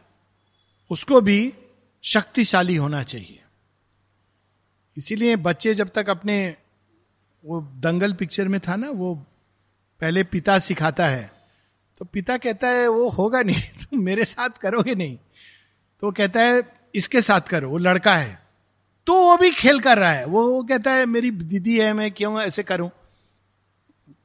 [0.90, 1.54] उसको भी
[2.02, 3.42] शक्तिशाली होना चाहिए।
[4.96, 6.56] इसीलिए बच्चे जब तक अपने
[7.44, 9.14] वो दंगल पिक्चर में था ना, वो
[10.00, 11.36] पहले पिता सिखाता है
[11.98, 15.18] तो पिता कहता है, वो होगा नहीं, तुम मेरे साथ करोगे नहीं।
[16.00, 16.62] तो कहता है,
[16.94, 18.46] इसके साथ करो, वो लड़का है।
[19.06, 22.12] तो वो भी खेल कर रहा है। वो वो कहता है, मेरी दीदी है, मैं
[22.12, 22.90] क्यों ऐसे करूँ?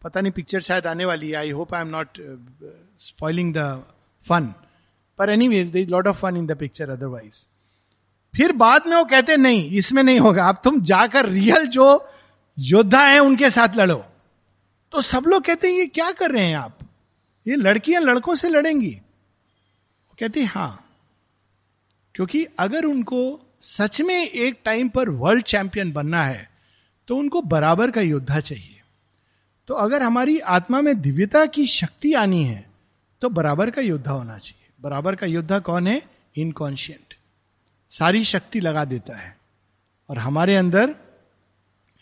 [0.02, 2.08] पता नहीं, पिक्चर शायद आने वाली है। I hope I am not
[3.00, 3.86] spoiling the
[4.28, 4.54] fun
[5.22, 7.46] पर anyways there lot of fun in the picture otherwise
[8.34, 11.86] फिर बाद में वो कहते, नहीं, इसमें नहीं होगा। अब तुम जाकर रियल जो
[12.58, 14.04] योद्धा है, उनके साथ लड़ो।
[14.94, 16.78] तो सब लोग कहते हैं, ये क्या कर रहे हैं आप?
[17.46, 20.86] ये लड़कियाँ लड़कों से लड़ेंगी। वो कहती हाँ
[22.16, 23.20] क्योंकि अगर उनको
[23.60, 26.50] सच में एक टाइम पर वर्ल्ड चैंपियन बनना है
[27.08, 28.82] तो उनको बराबर का योद्धा चाहिए।
[29.70, 32.66] तो अगर हमारी आत्मा में दिव्यता की शक्ति आनी है
[33.22, 36.02] तो बराबर का योद्धा होना चाहिए। बराबर का योद्धा कौन है?
[36.38, 37.13] इनकॉन्शियंट
[37.89, 39.38] सारी शक्ति लगा देता है।
[40.10, 40.96] और हमारे अंदर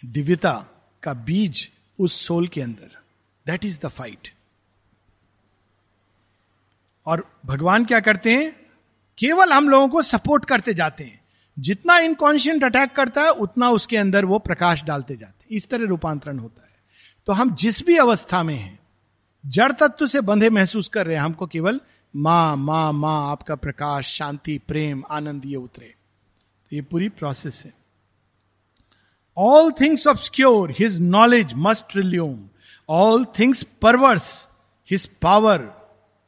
[0.05, 0.65] दिव्यता
[1.03, 2.99] का बीज उस सोल के अंदर।
[3.47, 4.33] दैट इज़ द फाइट
[7.05, 8.69] और भगवान क्या करते हैं?
[9.17, 11.21] केवल हम लोगों को सपोर्ट करते जाते हैं।
[11.59, 15.85] जितना इनकॉन्शियंट अटैक करता है, उतना उसके अंदर वो प्रकाश डालते जाते हैं। इस तरह
[15.85, 16.75] रूपांतरण होता है।
[17.25, 18.79] तो हम जिस भी अवस्था में हैं,
[19.45, 21.81] जड़ तत्व से बंधे महसूस कर रहे हैं, हमको केवल
[22.15, 25.95] माँ माँ माँ, आपका प्रकाश, शांति, प्रेम, आनंद, ये उतरे।
[26.69, 27.73] तो ये पूरी प्रोसेस है।
[29.37, 32.49] All things obscure his knowledge must relume
[32.89, 34.49] all things perverse
[34.91, 35.73] his power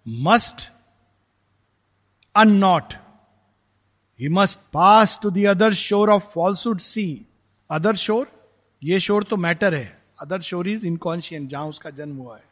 [0.08, 0.72] must
[2.38, 2.94] unknot.
[4.22, 7.26] He must pass to the other shore of falsehood sea
[7.72, 8.50] other shore
[8.84, 12.44] ये शोर तो मैटर है। अदर शोर इज़ इनकॉन्शियंट जहाँ उसका जन्म हुआ है।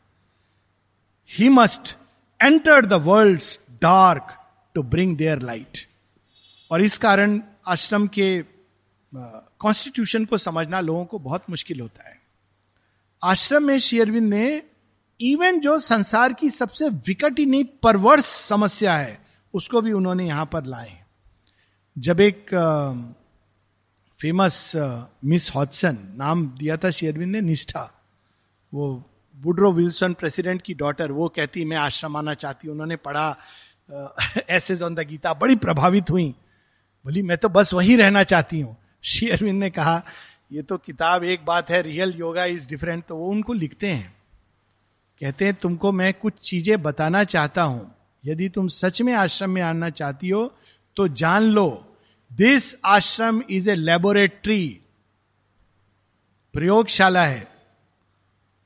[1.31, 1.95] He must
[2.39, 3.41] enter the world
[3.82, 4.36] dark
[4.75, 5.78] to bring there light
[6.71, 8.30] और इस कारण आश्रम के
[9.13, 12.17] कॉन्स्टिट्यूशन को समझना लोगों को बहुत मुश्किल होता है।
[13.21, 14.62] आश्रम में शेयरविंद ने
[15.19, 19.19] इवन जो संसार की सबसे विकट ही नहीं परवर्स समस्या है,
[19.54, 20.97] उसको भी उन्होंने यहाँ पर लाए।
[21.97, 22.49] जब एक
[24.19, 24.71] फ़ेमस
[25.25, 27.89] मिस हॉटसन नाम दिया था शेयरविंद ने, निष्ठा,
[28.71, 29.04] वो
[29.39, 33.38] बुड्रो विल्सन, प्रेसिडेंट की डॉटर, वो कहती, मैं आश्रम आना चाहती हूँ। उन्होंने पढ़ा
[34.49, 36.36] एसेज ऑन द गीता, बड़ी प्रभावित हुई।
[37.06, 40.04] बोली, मैं तो बस वही रहना चाहती हूँ। श्री अरविंद ने कहा,
[40.52, 44.17] ये तो किताब एक बात है, रियल योगा इज़ डिफरेंट। तो वो उनको लिखते हैं।
[45.19, 49.62] कहते हैं, तुमको मैं कुछ चीज़ें बताना चाहता हूँ। यदि तुम सच में आश्रम में
[49.62, 50.54] आना चाहती हो
[50.95, 51.95] तो जान लो
[52.34, 54.82] this ashram is a laboratory,
[56.54, 57.58] प्रयोगशाला है।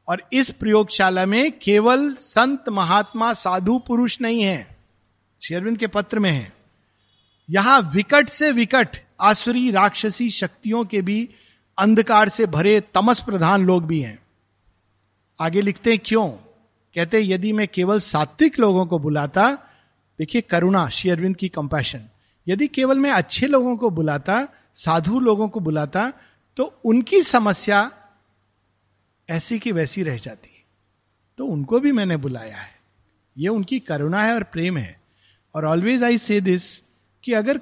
[0.08, 4.78] और इस प्रयोगशाला में केवल संत महात्मा साधु पुरुष नहीं है।
[5.42, 6.54] शेरविंद के पत्र में है।
[7.50, 11.30] यहाँ विकट से विकट आसुरी राक्षसी शक्तियों के भी
[11.78, 14.20] अंधकार से भरे तमस प्रधान लोग भी हैं।
[15.40, 16.30] आगे लिखते हैं, क्यों?
[16.96, 19.52] कहते हैं, यदि मैं केवल सात्विक लोगों को बुलाता,
[20.20, 22.06] देखिए करुणा शेयरविंद की कंपैशन
[22.48, 26.12] यदि केवल मैं अच्छे लोगों को बुलाता, साधु लोगों को बुलाता
[26.58, 27.92] तो उनकी समस्या
[29.30, 30.64] ऐसी की वैसी रह जाती है।
[31.38, 32.76] तो उनको भी मैंने बुलाया है।
[33.38, 35.02] ये उनकी करुणा है और प्रेम है।
[35.56, 36.80] और ऑलवेज आई से दिस
[37.24, 37.62] कि अगर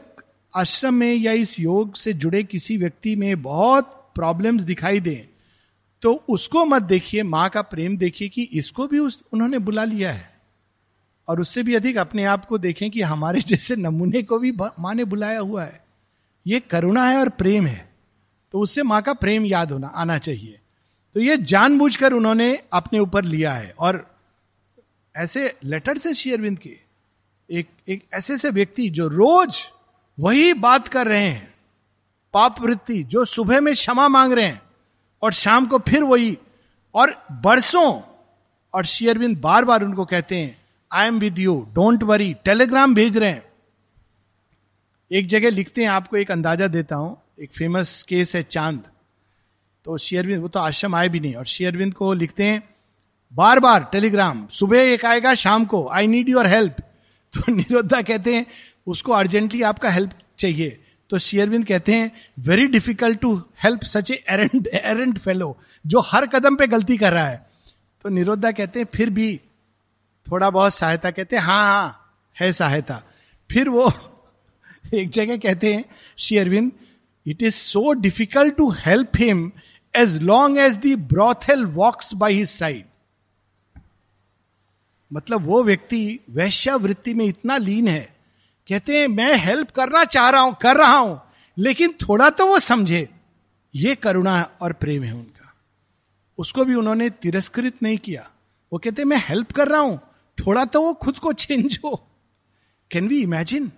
[0.55, 5.27] आश्रम में या इस योग से जुड़े किसी व्यक्ति में बहुत प्रॉब्लम्स दिखाई दें
[6.01, 10.11] तो उसको मत देखिए, माँ का प्रेम देखिए कि इसको भी उस, उन्होंने बुला लिया
[10.11, 10.41] है।
[11.27, 14.93] और उससे भी अधिक अपने आप को देखें कि हमारे जैसे नमूने को भी, माँ
[14.93, 15.83] ने बुलाया हुआ है।
[16.47, 17.93] ये करुणा है और प्रेम है।
[18.51, 20.60] तो उससे माँ का प्रेम याद होना, आना चाहिए।
[21.15, 24.05] तो ये जानबूझकर उन्होंने अपने ऊपर लिया है और
[25.15, 26.77] ऐसे लेटर से शेयरविंद के,
[27.49, 29.57] एक एक ऐसे से व्यक्ति जो रोज
[30.17, 31.53] वही बात कर रहे हैं,
[32.33, 34.61] पाप वृत्ति, जो सुबह में क्षमा मांग रहे हैं
[35.23, 36.37] और शाम को फिर वही,
[36.95, 37.11] और
[37.43, 38.01] बरसों,
[38.73, 40.57] और शेयरविंद बार बार उनको कहते हैं
[40.91, 43.43] I am with you don't worry telegram भेज रहे हैं।
[45.11, 48.83] एक जगह लिखते हैं, आपको एक अंदाज़ा देता हूँ, एक फ़ेमस केस है चाँद।
[49.85, 52.61] तो शेयरविंद वो तो आश्रम आए भी नहीं। और शेयरविंद को लिखते हैं
[53.33, 56.81] बार बार टेलीग्राम, सुबह एक आएगा, शाम को आई नीड योर हेल्प
[57.33, 58.45] तो निरोधा कहते हैं,
[58.87, 60.77] उसको अर्जेंटली आपका हेल्प चाहिए।
[61.09, 66.55] तो शेयरविंद कहते हैं very difficult to help such errant errant fellow जो हर कदम
[66.55, 67.45] पे गलती कर रहा है।
[68.01, 69.39] तो निरोधा कहते हैं, फिर भी
[70.27, 73.01] थोड़ा बहुत सहायता कहते हैं हाँ हाँ है सहायता।
[73.49, 73.91] फिर वो
[74.93, 75.83] एक जगह कहते हैं
[76.17, 76.71] शेयरविंद
[77.25, 79.51] it is so difficult to help him
[79.95, 82.85] as long as the brothel walks by his side
[85.11, 88.15] मतलब वो व्यक्ति वैश्यावृत्ति में इतना लीन है।
[88.67, 91.19] कहते हैं, मैं हेल्प करना चाह रहा हूँ, कर रहा हूँ,
[91.57, 93.09] लेकिन थोड़ा तो वो समझे।
[93.75, 95.53] ये करुणा और प्रेम है उनका।
[96.37, 98.29] उसको भी उन्होंने तिरस्कृत नहीं किया।
[98.71, 99.99] वो कहते मैं हेल्प कर रहा हूँ,
[100.37, 102.07] थोड़ा तो वो खुद को चेंज हो।
[102.91, 103.71] कैन वी इमेजिन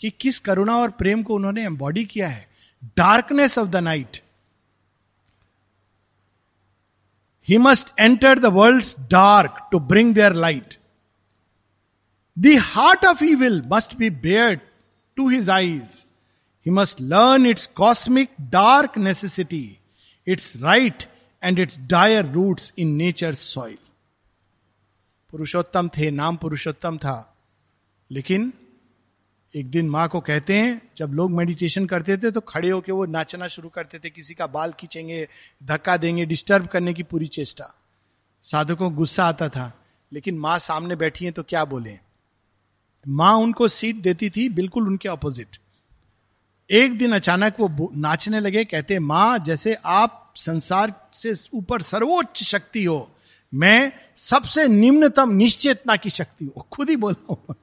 [0.00, 2.48] कि किस करुणा और प्रेम को उन्होंने एम्बॉडी किया है?
[2.96, 4.20] Darkness of the night
[7.48, 10.78] he must enter the world dark to bring there light
[12.36, 14.60] The heart of evil must be bared
[15.16, 15.92] to his eyes.
[16.66, 19.80] He must learn its cosmic dark necessity,
[20.26, 21.06] its right
[21.42, 23.78] and its dire roots in nature's soil.
[25.30, 27.16] Purushottam थे नाम पुरुषोत्तम था
[28.10, 28.52] लेकिन
[29.54, 33.04] एक दिन माँ को कहते हैं, जब लोग मेडिटेशन करते थे तो खड़े होकर वो
[33.06, 35.26] नाचना शुरू करते थे, किसी का बाल खींचेंगे,
[35.62, 37.72] धक्का देंगे डिस्टर्ब करने की पूरी चेष्टा।
[38.44, 39.72] साधकों गुस्सा आता था,
[40.12, 41.98] लेकिन माँ सामने बैठी है तो क्या बोले?
[43.06, 45.56] माँ उनको सीट देती थी, बिल्कुल उनके ऑपोजिट
[46.70, 52.84] एक दिन अचानक वो नाचने लगे, कहते माँ, जैसे आप संसार से ऊपर सर्वोच्च शक्ति
[52.84, 53.08] हो,
[53.52, 57.54] मैं सबसे निम्नतम निश्चेतना की शक्ति हूँ। खुद ही बोला।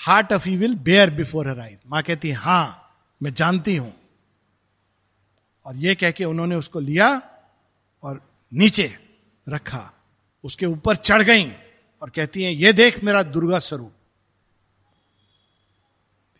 [0.00, 2.68] Heart of you will bear before her eyes माँ कहती है
[3.20, 3.92] मैं जानती हूँ।
[5.66, 7.08] और ये कह के उन्होंने उसको लिया
[8.02, 8.20] और
[8.52, 8.98] नीचे
[9.48, 9.90] रखा।
[10.44, 11.44] उसके ऊपर चढ़ गई
[12.02, 13.92] और कहती हैं, ये देख मेरा दुर्गा स्वरूप।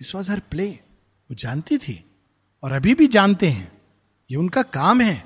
[0.00, 2.04] दिस वॉज़ हर प्ले वो जानती थी
[2.62, 3.70] और अभी भी जानते हैं।
[4.30, 5.24] ये उनका काम है।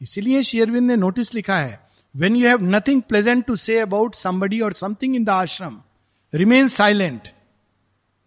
[0.00, 1.80] इसीलिए शेयरविंद ने नोटिस लिखा है
[2.14, 5.80] when you have nothing pleasant to say about somebody और something in the ashram
[6.34, 7.28] remain silent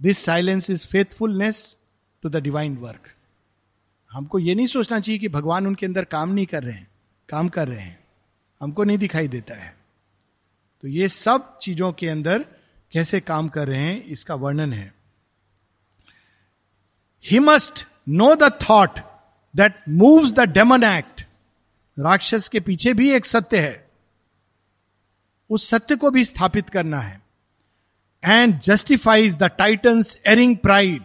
[0.02, 1.80] this silence is faithfulness
[2.22, 3.14] to the divine work
[4.12, 6.88] हमको ये नहीं सोचना चाहिए कि भगवान उनके अंदर काम नहीं कर रहे हैं,
[7.30, 8.00] काम कर रहे हैं।
[8.62, 9.78] हमको नहीं दिखाई देता है।
[10.82, 12.46] तो ये सब चीज़ों के अंदर
[12.92, 14.94] कैसे काम कर रहे हैं, इसका वर्णन है।
[17.26, 19.00] He must know the thought
[19.56, 21.22] that moves the demon act
[22.00, 23.90] राक्षस के पीछे भी एक सत्य है।
[25.50, 27.27] उस सत्य को भी स्थापित करना है।
[28.28, 31.04] And justifies the Titan's erring pride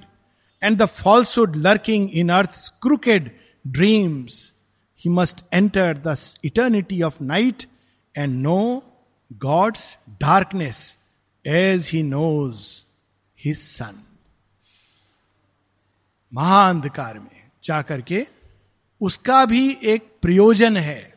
[0.63, 3.31] and the falsehood lurking in earth crooked
[3.67, 4.53] dreams
[4.99, 7.63] he must enter the eternity of night
[8.19, 8.83] and know
[9.33, 10.99] God's darkness
[11.47, 12.85] as he knows
[13.45, 14.03] his sun
[16.35, 18.27] महाअंधकार में जाकर के
[19.01, 21.15] उसका भी एक प्रयोजन है।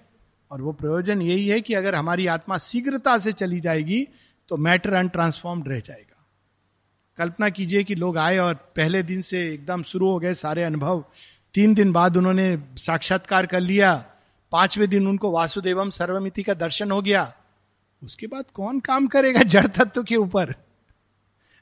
[0.51, 4.07] और वो प्रयोजन यही है कि अगर हमारी आत्मा शीघ्रता से चली जाएगी
[4.47, 6.25] तो मैटर अनट्रांसफॉर्म्ड रह जाएगा।
[7.17, 11.05] कल्पना कीजिए कि लोग आए और पहले दिन से एकदम शुरू हो गए सारे अनुभव।
[11.53, 14.05] तीन दिन बाद उन्होंने साक्षात्कार कर लिया।
[14.51, 17.33] पाँचवें दिन उनको वासुदेवम सर्वमिति का दर्शन हो गया।
[18.03, 20.55] उसके बाद कौन काम करेगा जड़ तत्व के ऊपर?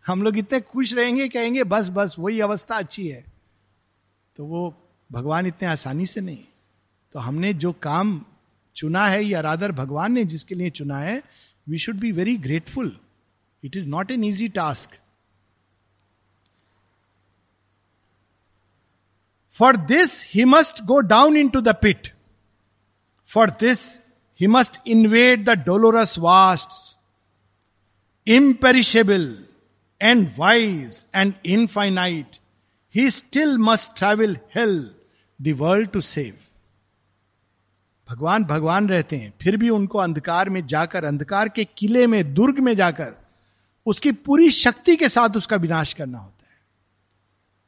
[0.08, 3.26] हम लोग इतने खुश रहेंगे, कहेंगे, बस बस, वही अवस्था अच्छी है।
[4.36, 6.44] तो वो भगवान इतने आसानी से नहीं।
[7.12, 8.26] तो हमने जो काम
[8.76, 11.24] चुना है या रादर भगवान ने जिसके लिए चुना है
[11.68, 12.91] we should be very grateful.
[13.61, 14.97] It is not an easy task.
[19.49, 22.11] For this, he must go down into the pit.
[23.24, 23.99] For this,
[24.34, 26.97] he must invade the dolorous vasts,
[28.26, 29.38] imperishable
[30.01, 32.39] and wise and infinite.
[32.89, 34.89] He still must travel hell,
[35.39, 36.53] the world to save.
[38.10, 42.60] भगवान भगवान रहते हैं, फिर भी उनको अंधकार में जाकर, अंधकार के किले में, दुर्ग
[42.60, 43.14] में जाकर,
[43.86, 46.58] उसकी पूरी शक्ति के साथ उसका विनाश करना होता है।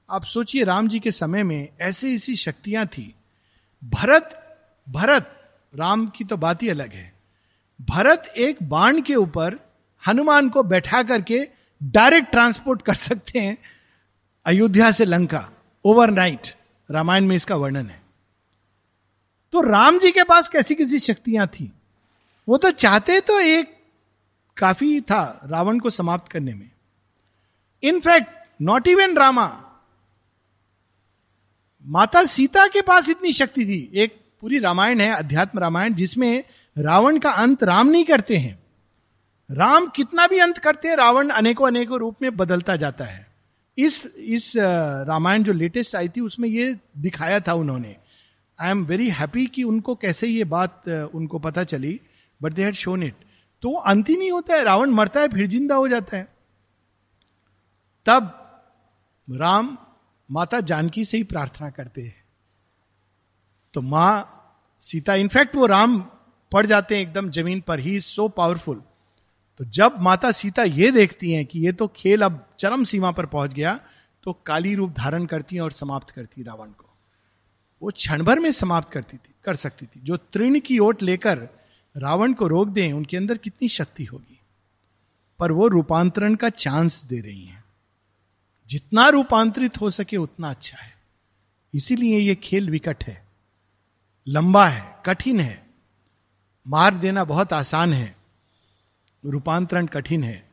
[0.10, 3.16] आप सोचिए, राम जी के समय में ऐसी ऐसी शक्तियाँ थी।
[3.84, 4.42] भरत
[4.90, 7.14] भरत, राम की तो बात ही अलग है।
[7.82, 9.60] भरत एक बाण के ऊपर
[10.08, 11.48] हनुमान को बैठा करके
[11.84, 13.58] डायरेक्ट ट्रांसपोर्ट कर सकते हैं
[14.46, 15.50] अयोध्या से लंका,
[15.86, 16.56] ओवरनाइट।
[16.92, 18.05] रामायण में इसका वर्णन है।
[19.56, 21.72] तो राम जी के पास कैसी कैसी शक्तियाँ थी?
[22.48, 23.68] वो तो चाहते तो एक
[24.58, 26.70] काफ़ी था रावण को समाप्त करने में।
[27.84, 29.48] इनफैक्ट नॉट इवन रामा,
[31.86, 36.44] माता सीता के पास इतनी शक्ति थी। एक पूरी रामायण है, अध्यात्म रामायण, जिसमें
[36.76, 38.60] रावण का अंत राम नहीं करते हैं।
[39.50, 43.28] राम कितना भी अंत करते हैं, रावण अनेकों अनेकों रूप में बदलता जाता है।
[43.78, 47.96] इस इस रामायण जो लेटेस्ट आई थी, उसमें ये दिखाया था उन्होंने
[48.60, 52.00] आई एम वेरी हैप्पी कि उनको कैसे ये बात उनको पता चली
[52.42, 53.24] but they had shown it
[53.64, 56.24] तो वो अंत ही नहीं होता है, रावण मरता है, फिर ज़िंदा हो जाता है।
[58.06, 58.32] तब
[59.28, 59.78] राम
[60.30, 62.24] माता जानकी से ही प्रार्थना करते हैं।
[63.74, 64.32] तो माँ
[64.82, 66.00] सीता इनफैक्ट वो राम
[66.52, 68.82] पड़ जाते हैं, एकदम ज़मीन पर ही सो पावरफुल
[69.60, 73.26] तो जब माता सीता ये देखती हैं कि ये तो खेल अब चरम सीमा पर
[73.28, 73.80] पहुँच गया
[74.24, 76.95] तो काली रूप धारण करती हैं और समाप्त करती है रावण को।
[77.86, 81.50] वो क्षण भर में समाप्त करती थी, कर सकती थी। जो तृण की ओट लेकर
[81.98, 84.40] रावण को रोक दें, उनके अंदर कितनी शक्ति होगी।
[85.40, 87.64] पर वो रूपांतरण का चांस दे रही हैं।
[88.68, 90.94] जितना रूपांतरित हो सके उतना अच्छा है।
[91.74, 93.28] इसीलिए ये खेल विकट है।
[94.28, 95.68] लंबा है, कठिन है।
[96.68, 98.16] मार देना बहुत आसान है।
[99.26, 100.50] रूपांतरण कठिन है।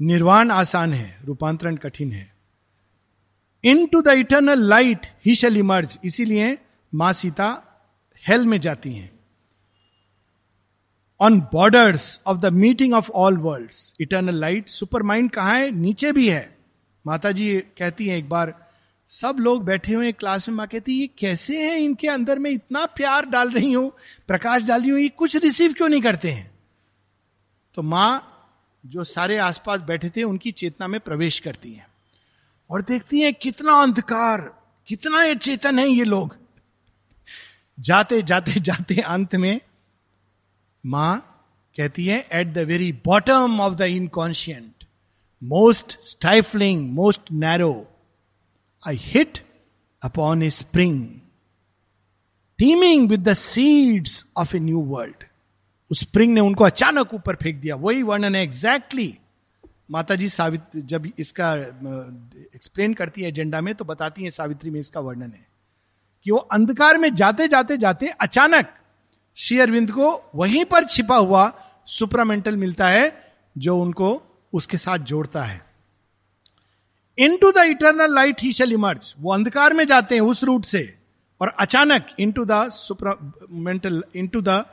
[0.00, 2.37] निर्वाण आसान है, रूपांतरण कठिन है।
[3.86, 6.58] Into the eternal light he shall emerge इसीलिए
[6.94, 7.64] माँ सीता
[8.28, 9.18] हेल में जाती हैं।
[11.20, 14.68] On borders of the meeting of all world eternal light
[15.02, 15.70] supermind कहा है?
[15.70, 16.58] नीचे भी है।
[17.06, 18.68] माता जी कहती हैं एक बार,
[19.08, 22.50] सब लोग बैठे हुए क्लास में। माँ कहती है, ये कैसे हैं इनके अंदर में?
[22.50, 23.92] इतना प्यार डाल रही हूँ।
[24.26, 26.50] प्रकाश डाल रही हूँ। ये कुछ रिसीव क्यों नहीं करते हैं?
[27.74, 28.34] तो माँ,
[28.86, 31.87] जो सारे आसपास बैठे थे, उनकी चेतना में प्रवेश करती हैं।
[32.70, 34.54] और देखती हैं कितना अंधकार,
[34.86, 36.36] कितना ये चेतन है ये लोग
[37.80, 39.60] जाते जाते जाते अंत में
[40.86, 41.34] माँ
[41.76, 44.84] कहती है at the very bottom of the inconscient
[45.44, 47.86] most stifling most narrow
[48.86, 49.38] I hit
[50.02, 51.08] upon a spring
[52.58, 55.24] teeming with the seeds of a new world
[55.90, 59.27] उस स्प्रिंग ने उनको अचानक ऊपर फेंक दिया वही वर्णन है एग्जैक्टली exactly.
[59.90, 61.54] माता जी सावित्री जब इसका
[62.54, 65.46] एक्सप्लेन करती है एजेंडा में तो बताती है सावित्री में इसका वर्णन है
[66.24, 68.66] कि वो अंधकार में जाते जाते जाते अचानक
[69.36, 71.52] श्री अरविंद को वहीं पर छिपा हुआ
[71.86, 74.22] सुपरामेंटल मिलता है जो उनको
[74.52, 75.66] उसके साथ जोड़ता है।
[77.36, 80.98] Into the eternal light he shall emerge वो अंधकार में जाते हैं उस रूट से
[81.40, 84.64] और अचानक into the supramental into the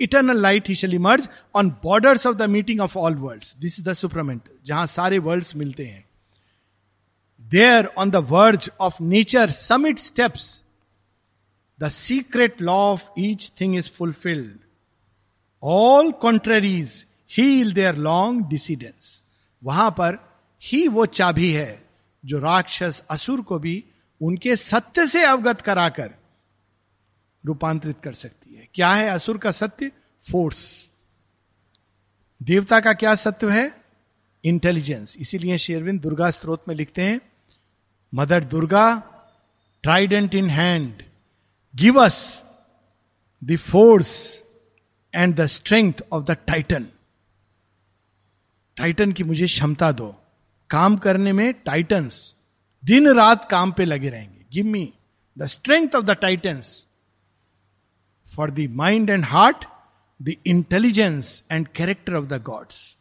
[0.00, 3.88] eternal light he shall emerge on borders of the meeting of all world this is
[3.88, 6.04] the supramental जहाँ सारे वर्ल्ड्स मिलते हैं।
[7.40, 10.64] There on the verge of nature summit steps
[11.80, 14.58] the secret law of each thing is fulfilled
[15.62, 19.22] all contraries heal their long dissidence
[19.62, 20.18] वहाँ पर
[20.62, 21.82] ही वो चाबी है,
[22.24, 23.84] जो राक्षस असुर को भी
[24.20, 26.14] उनके सत्य से अवगत कराकर
[27.46, 29.90] रूपांतरित कर सकती है। क्या है असुर का सत्य?
[30.30, 30.90] फोर्स
[32.42, 33.84] देवता का क्या सत्य है?
[34.44, 37.20] इंटेलिजेंस इसीलिए शेरविंद दुर्गा स्त्रोत में लिखते हैं,
[38.14, 38.86] mother Durga
[39.82, 41.02] trident in hand
[41.74, 42.42] give us
[43.44, 44.42] the force
[45.14, 46.86] and the strength of the Titan
[48.76, 50.14] Titan की मुझे क्षमता दो।
[50.70, 52.36] काम करने में टाइटन्स
[52.84, 54.92] दिन रात काम पे लगे रहेंगे। Give me
[55.38, 56.86] the strength of the Titans
[58.34, 59.64] for the mind and heart
[60.20, 62.96] the intelligence and character of the gods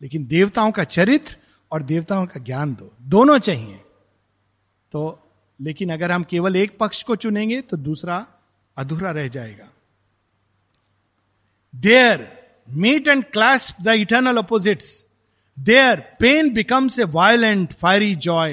[0.00, 1.36] लेकिन देवताओं का चरित्र
[1.72, 3.80] और देवताओं का ज्ञान दो, दोनों चाहिए।
[4.92, 5.22] तो
[5.60, 8.26] लेकिन अगर हम केवल एक पक्ष को चुनेंगे तो दूसरा
[8.76, 9.68] अधूरा रह जाएगा।
[11.74, 12.28] There
[12.68, 15.06] meet and clasp the eternal opposites
[15.56, 18.52] there pain becomes a violent fiery joy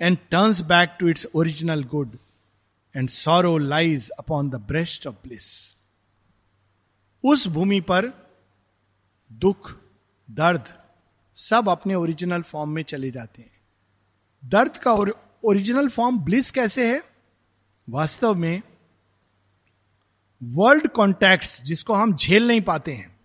[0.00, 2.16] and turns back to its original good
[2.96, 5.76] and sorrow lies upon the breast of bliss
[7.24, 8.06] उस भूमि पर
[9.32, 9.76] दुख,
[10.30, 10.64] दर्द
[11.36, 13.60] सब अपने ओरिजिनल फॉर्म में चले जाते हैं।
[14.44, 14.92] दर्द का
[15.44, 17.02] ओरिजिनल फॉर्म ब्लिस कैसे है?
[17.88, 18.62] वास्तव में
[20.42, 23.16] वर्ल्ड कॉन्टैक्ट जिसको हम झेल नहीं पाते हैं,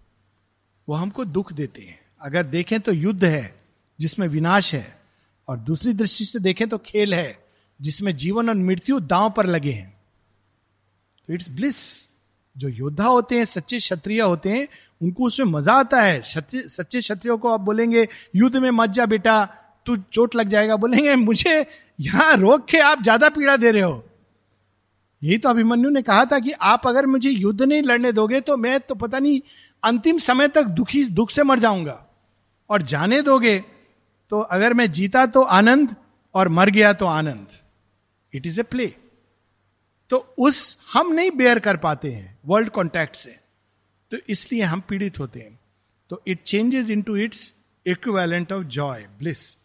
[0.87, 3.63] वो हमको दुख देते हैं। अगर देखें तो युद्ध है,
[3.99, 5.01] जिसमें विनाश है,
[5.47, 7.40] और दूसरी दृष्टि से देखें तो खेल है।
[7.81, 9.93] जिसमें जीवन और मृत्यु दांव पर लगे हैं।
[11.27, 11.77] तो इट्स ब्लिस।
[12.55, 14.67] जो योद्धा होते हैं, सच्चे क्षत्रिय होते हैं,
[15.01, 19.45] उनको उसमें मज़ा आता है। सच्चे क्षत्रियो को आप बोलेंगे, युद्ध में मत जा बेटा,
[19.87, 21.65] तू चोट लग जाएगा। बोलेंगे, मुझे
[21.99, 24.03] यहाँ रोक के आप ज़्यादा पीड़ा दे रहे हो।
[25.21, 28.57] यही तो अभिमन्यु ने कहा था कि आप अगर मुझे युद्ध नहीं लड़ने दोगे तो
[28.57, 29.41] मैं तो पता नहीं,
[29.83, 31.99] अंतिम समय तक दुखी, दुख से मर जाऊँगा।
[32.69, 33.57] और जाने दोगे
[34.31, 35.95] तो अगर मैं जीता तो आनंद,
[36.35, 37.47] और मर गया तो आनंद।
[38.33, 38.95] इट इज़ ए प्ले
[40.09, 43.39] तो उस हम नहीं बेयर कर पाते हैं वर्ल्ड कॉन्टैक्ट से।
[44.11, 45.59] तो इसलिए हम पीड़ित होते हैं।
[46.09, 47.53] तो it changes into its
[47.85, 49.57] equivalent of joy bliss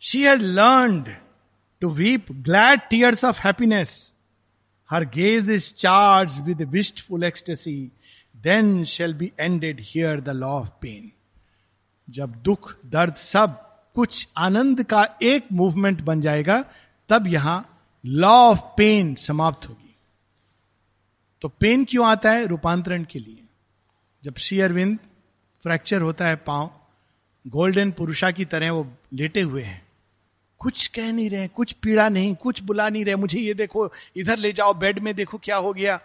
[0.00, 1.04] she has learn
[1.80, 4.14] to weep glad tears of happiness
[4.90, 7.90] her gaze is charge with wistful ecstasy
[8.36, 11.10] then shall be ended here the law of pain
[12.10, 16.64] जब दुख, दर्द सब कुछ आनंद का एक movement बन जाएगा
[17.10, 19.96] तब यहाँ लॉ ऑफ़ पेन समाप्त होगी।
[21.40, 22.46] तो पेन क्यों आता है?
[22.46, 23.42] रूपांतरण के लिए।
[24.24, 24.98] जब श्री अरविंद
[25.62, 26.70] फ्रैक्चर होता है पाँव
[27.46, 29.86] गोल्डन पुरुषा की तरह वो लेटे हुए हैं।
[30.58, 34.38] कुछ कह नहीं रहे, कुछ पीड़ा नहीं, कुछ बुला नहीं रहे, मुझे ये देखो, इधर
[34.38, 36.00] ले जाओ बेड में देखो क्या हो गया।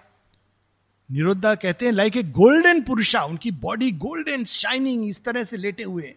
[1.12, 5.84] निरुद्धा कहते हैं लाइक ए गोल्डन पुरुषा, उनकी बॉडी गोल्डन शाइनिंग इस तरह से लेटे
[5.84, 6.16] हुए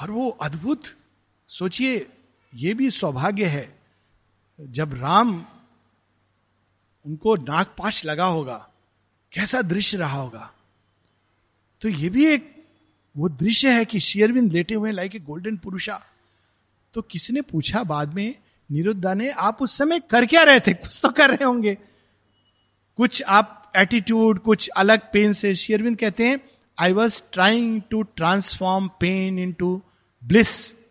[0.00, 0.82] और वो अद्भुत,
[1.48, 2.06] सोचिए
[2.54, 3.78] ये भी सौभाग्य है,
[4.60, 5.46] जब राम
[7.06, 8.68] उनको नागपाश लगा होगा,
[9.32, 10.52] कैसा दृश्य रहा होगा।
[11.80, 12.64] तो ये भी एक
[13.16, 16.02] वो दृश्य है कि शेयरविंद लेटे हुए लाइक ए गोल्डन पुरुषा।
[16.94, 18.34] तो किसने पूछा बाद में,
[18.70, 20.74] निरुद्धा ने, आप उस समय कर क्या रहे थे?
[20.74, 21.78] कुछ तो कर रहे होंगे।
[22.96, 26.40] कुछ आप एटीट्यूड कुछ अलग पेन से शेयरविंद कहते हैं
[26.78, 29.82] I was trying to transform pain into
[30.24, 30.83] bliss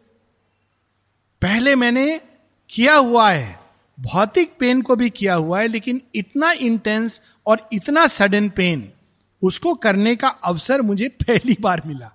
[1.44, 2.22] पहले मैंने
[2.70, 3.60] किया हुआ है।
[4.00, 8.94] भौतिक पेन को भी किया हुआ है, लेकिन इतना इंटेंस और इतना सडन पेन
[9.41, 12.12] उसको करने का अवसर मुझे पहली बार मिला।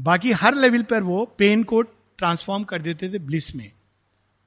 [0.00, 3.72] बाकी हर लेवल पर वो पेन को ट्रांसफॉर्म कर देते थे ब्लिस में।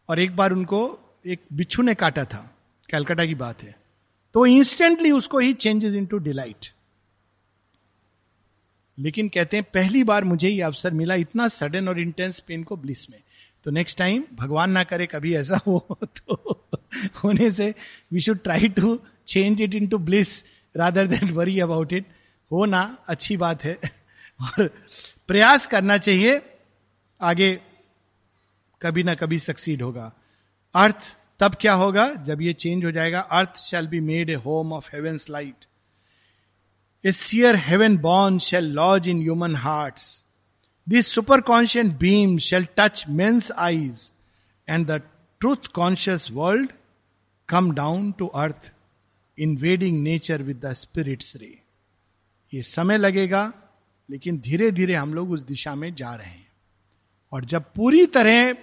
[0.09, 2.55] और एक बार उनको एक बिच्छू ने काटा था।
[2.89, 3.75] कैलकाटा की बात है।
[4.33, 6.74] तो इंस्टेंटली उसको ही चेंजेस इनटू डिलाइट
[8.97, 12.75] लेकिन कहते हैं, पहली बार मुझे ये अवसर मिला इतना सडन और इंटेंस पेन को
[12.77, 13.19] ब्लिस में।
[13.65, 16.67] तो नेक्स्ट टाइम भगवान ना करे कभी ऐसा हो तो
[17.23, 17.73] होने से
[18.13, 20.43] we should try to change it into bliss
[20.75, 22.05] rather than worry about it
[22.51, 24.67] हो ना, अच्छी बात है। और
[25.27, 26.41] प्रयास करना चाहिए,
[27.21, 27.53] आगे
[28.81, 30.11] कभी ना कभी सक्सीड होगा।
[30.75, 32.07] अर्थ तब क्या होगा?
[32.15, 35.65] जब ये चेंज हो जाएगा earth shall be made a home of heaven's light
[37.05, 39.99] a seer heaven born shall lodge in human heart
[40.89, 41.07] this
[41.41, 44.11] superconscious beam shall touch men's eyes
[44.69, 44.91] and the
[45.39, 46.71] truth conscious world
[47.49, 48.71] come down to earth
[49.39, 51.61] invading nature with the spirit's ray
[52.53, 53.53] ये समय लगेगा,
[54.09, 56.47] लेकिन धीरे धीरे हम लोग उस दिशा में जा रहे हैं।
[57.31, 58.53] और जब पूरी तरह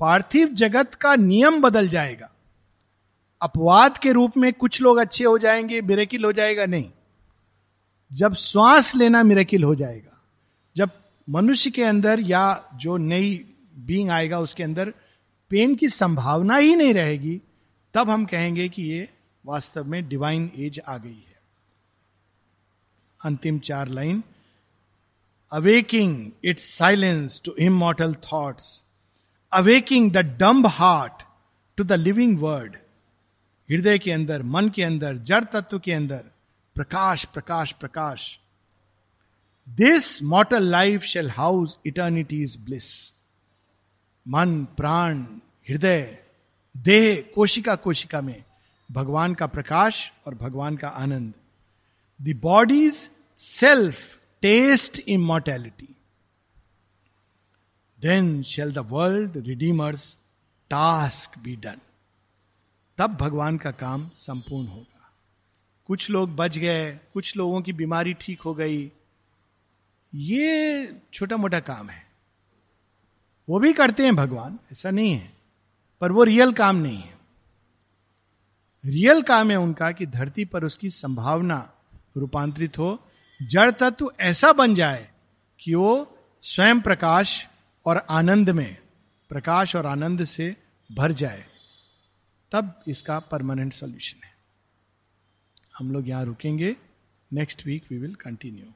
[0.00, 2.30] पार्थिव जगत का नियम बदल जाएगा,
[3.42, 6.90] अपवाद के रूप में कुछ लोग अच्छे हो जाएँगे मिरेकिल हो जाएगा, नहीं।
[8.14, 10.20] जब श्वास लेना मिरेकिल हो जाएगा,
[10.76, 10.90] जब
[11.28, 13.44] मनुष्य के अंदर या जो नई
[13.76, 14.92] बींग आएगा, उसके अंदर
[15.50, 17.40] पेन की संभावना ही नहीं रहेगी,
[17.94, 19.08] तब हम कहेंगे कि ये
[19.46, 21.34] वास्तव में डिवाइन एज आ गई है।
[23.24, 24.22] अंतिम चार line
[25.52, 28.82] awaking its silence to immortal thoughts
[29.52, 31.22] awaking the dumb heart
[31.76, 32.76] to the living word
[33.70, 36.24] हृदय के अंदर, मन के अंदर, जड़ तत्व के अंदर
[36.76, 38.38] प्रकाश प्रकाश प्रकाश।
[39.68, 43.12] This mortal life shall house eternity's bliss
[44.26, 45.22] मन, प्राण,
[45.68, 46.18] हृदय,
[46.74, 48.44] देह, कोशिका कोशिका में
[48.90, 51.34] भगवान का प्रकाश और भगवान का आनंद।
[52.20, 53.10] The body's
[53.40, 55.88] self taste in immortality
[58.00, 60.16] then shall the world redeemer's
[60.70, 61.80] task be done
[62.98, 64.93] तब भगवान का काम संपूर्ण होगा।
[65.86, 68.92] कुछ लोग बच गए, कुछ लोगों की बीमारी ठीक हो गई।
[70.14, 72.06] ये छोटा मोटा काम है।
[73.48, 75.32] वो भी करते हैं भगवान, ऐसा नहीं है,
[76.00, 77.14] पर वो रियल काम नहीं है।
[78.84, 81.72] रियल काम है उनका कि धरती पर उसकी संभावना
[82.16, 83.00] रूपांतरित हो,
[83.42, 85.10] जड़ तत्व ऐसा बन जाए
[85.60, 87.46] कि वो स्वयं प्रकाश
[87.86, 88.76] और आनंद में,
[89.28, 90.56] प्रकाश और आनंद से
[90.92, 91.46] भर जाए।
[92.52, 94.33] तब इसका परमानेंट सॉल्यूशन है।
[95.74, 96.74] हम लोग यहाँ रुकेंगे।
[97.30, 98.72] Next week we will continue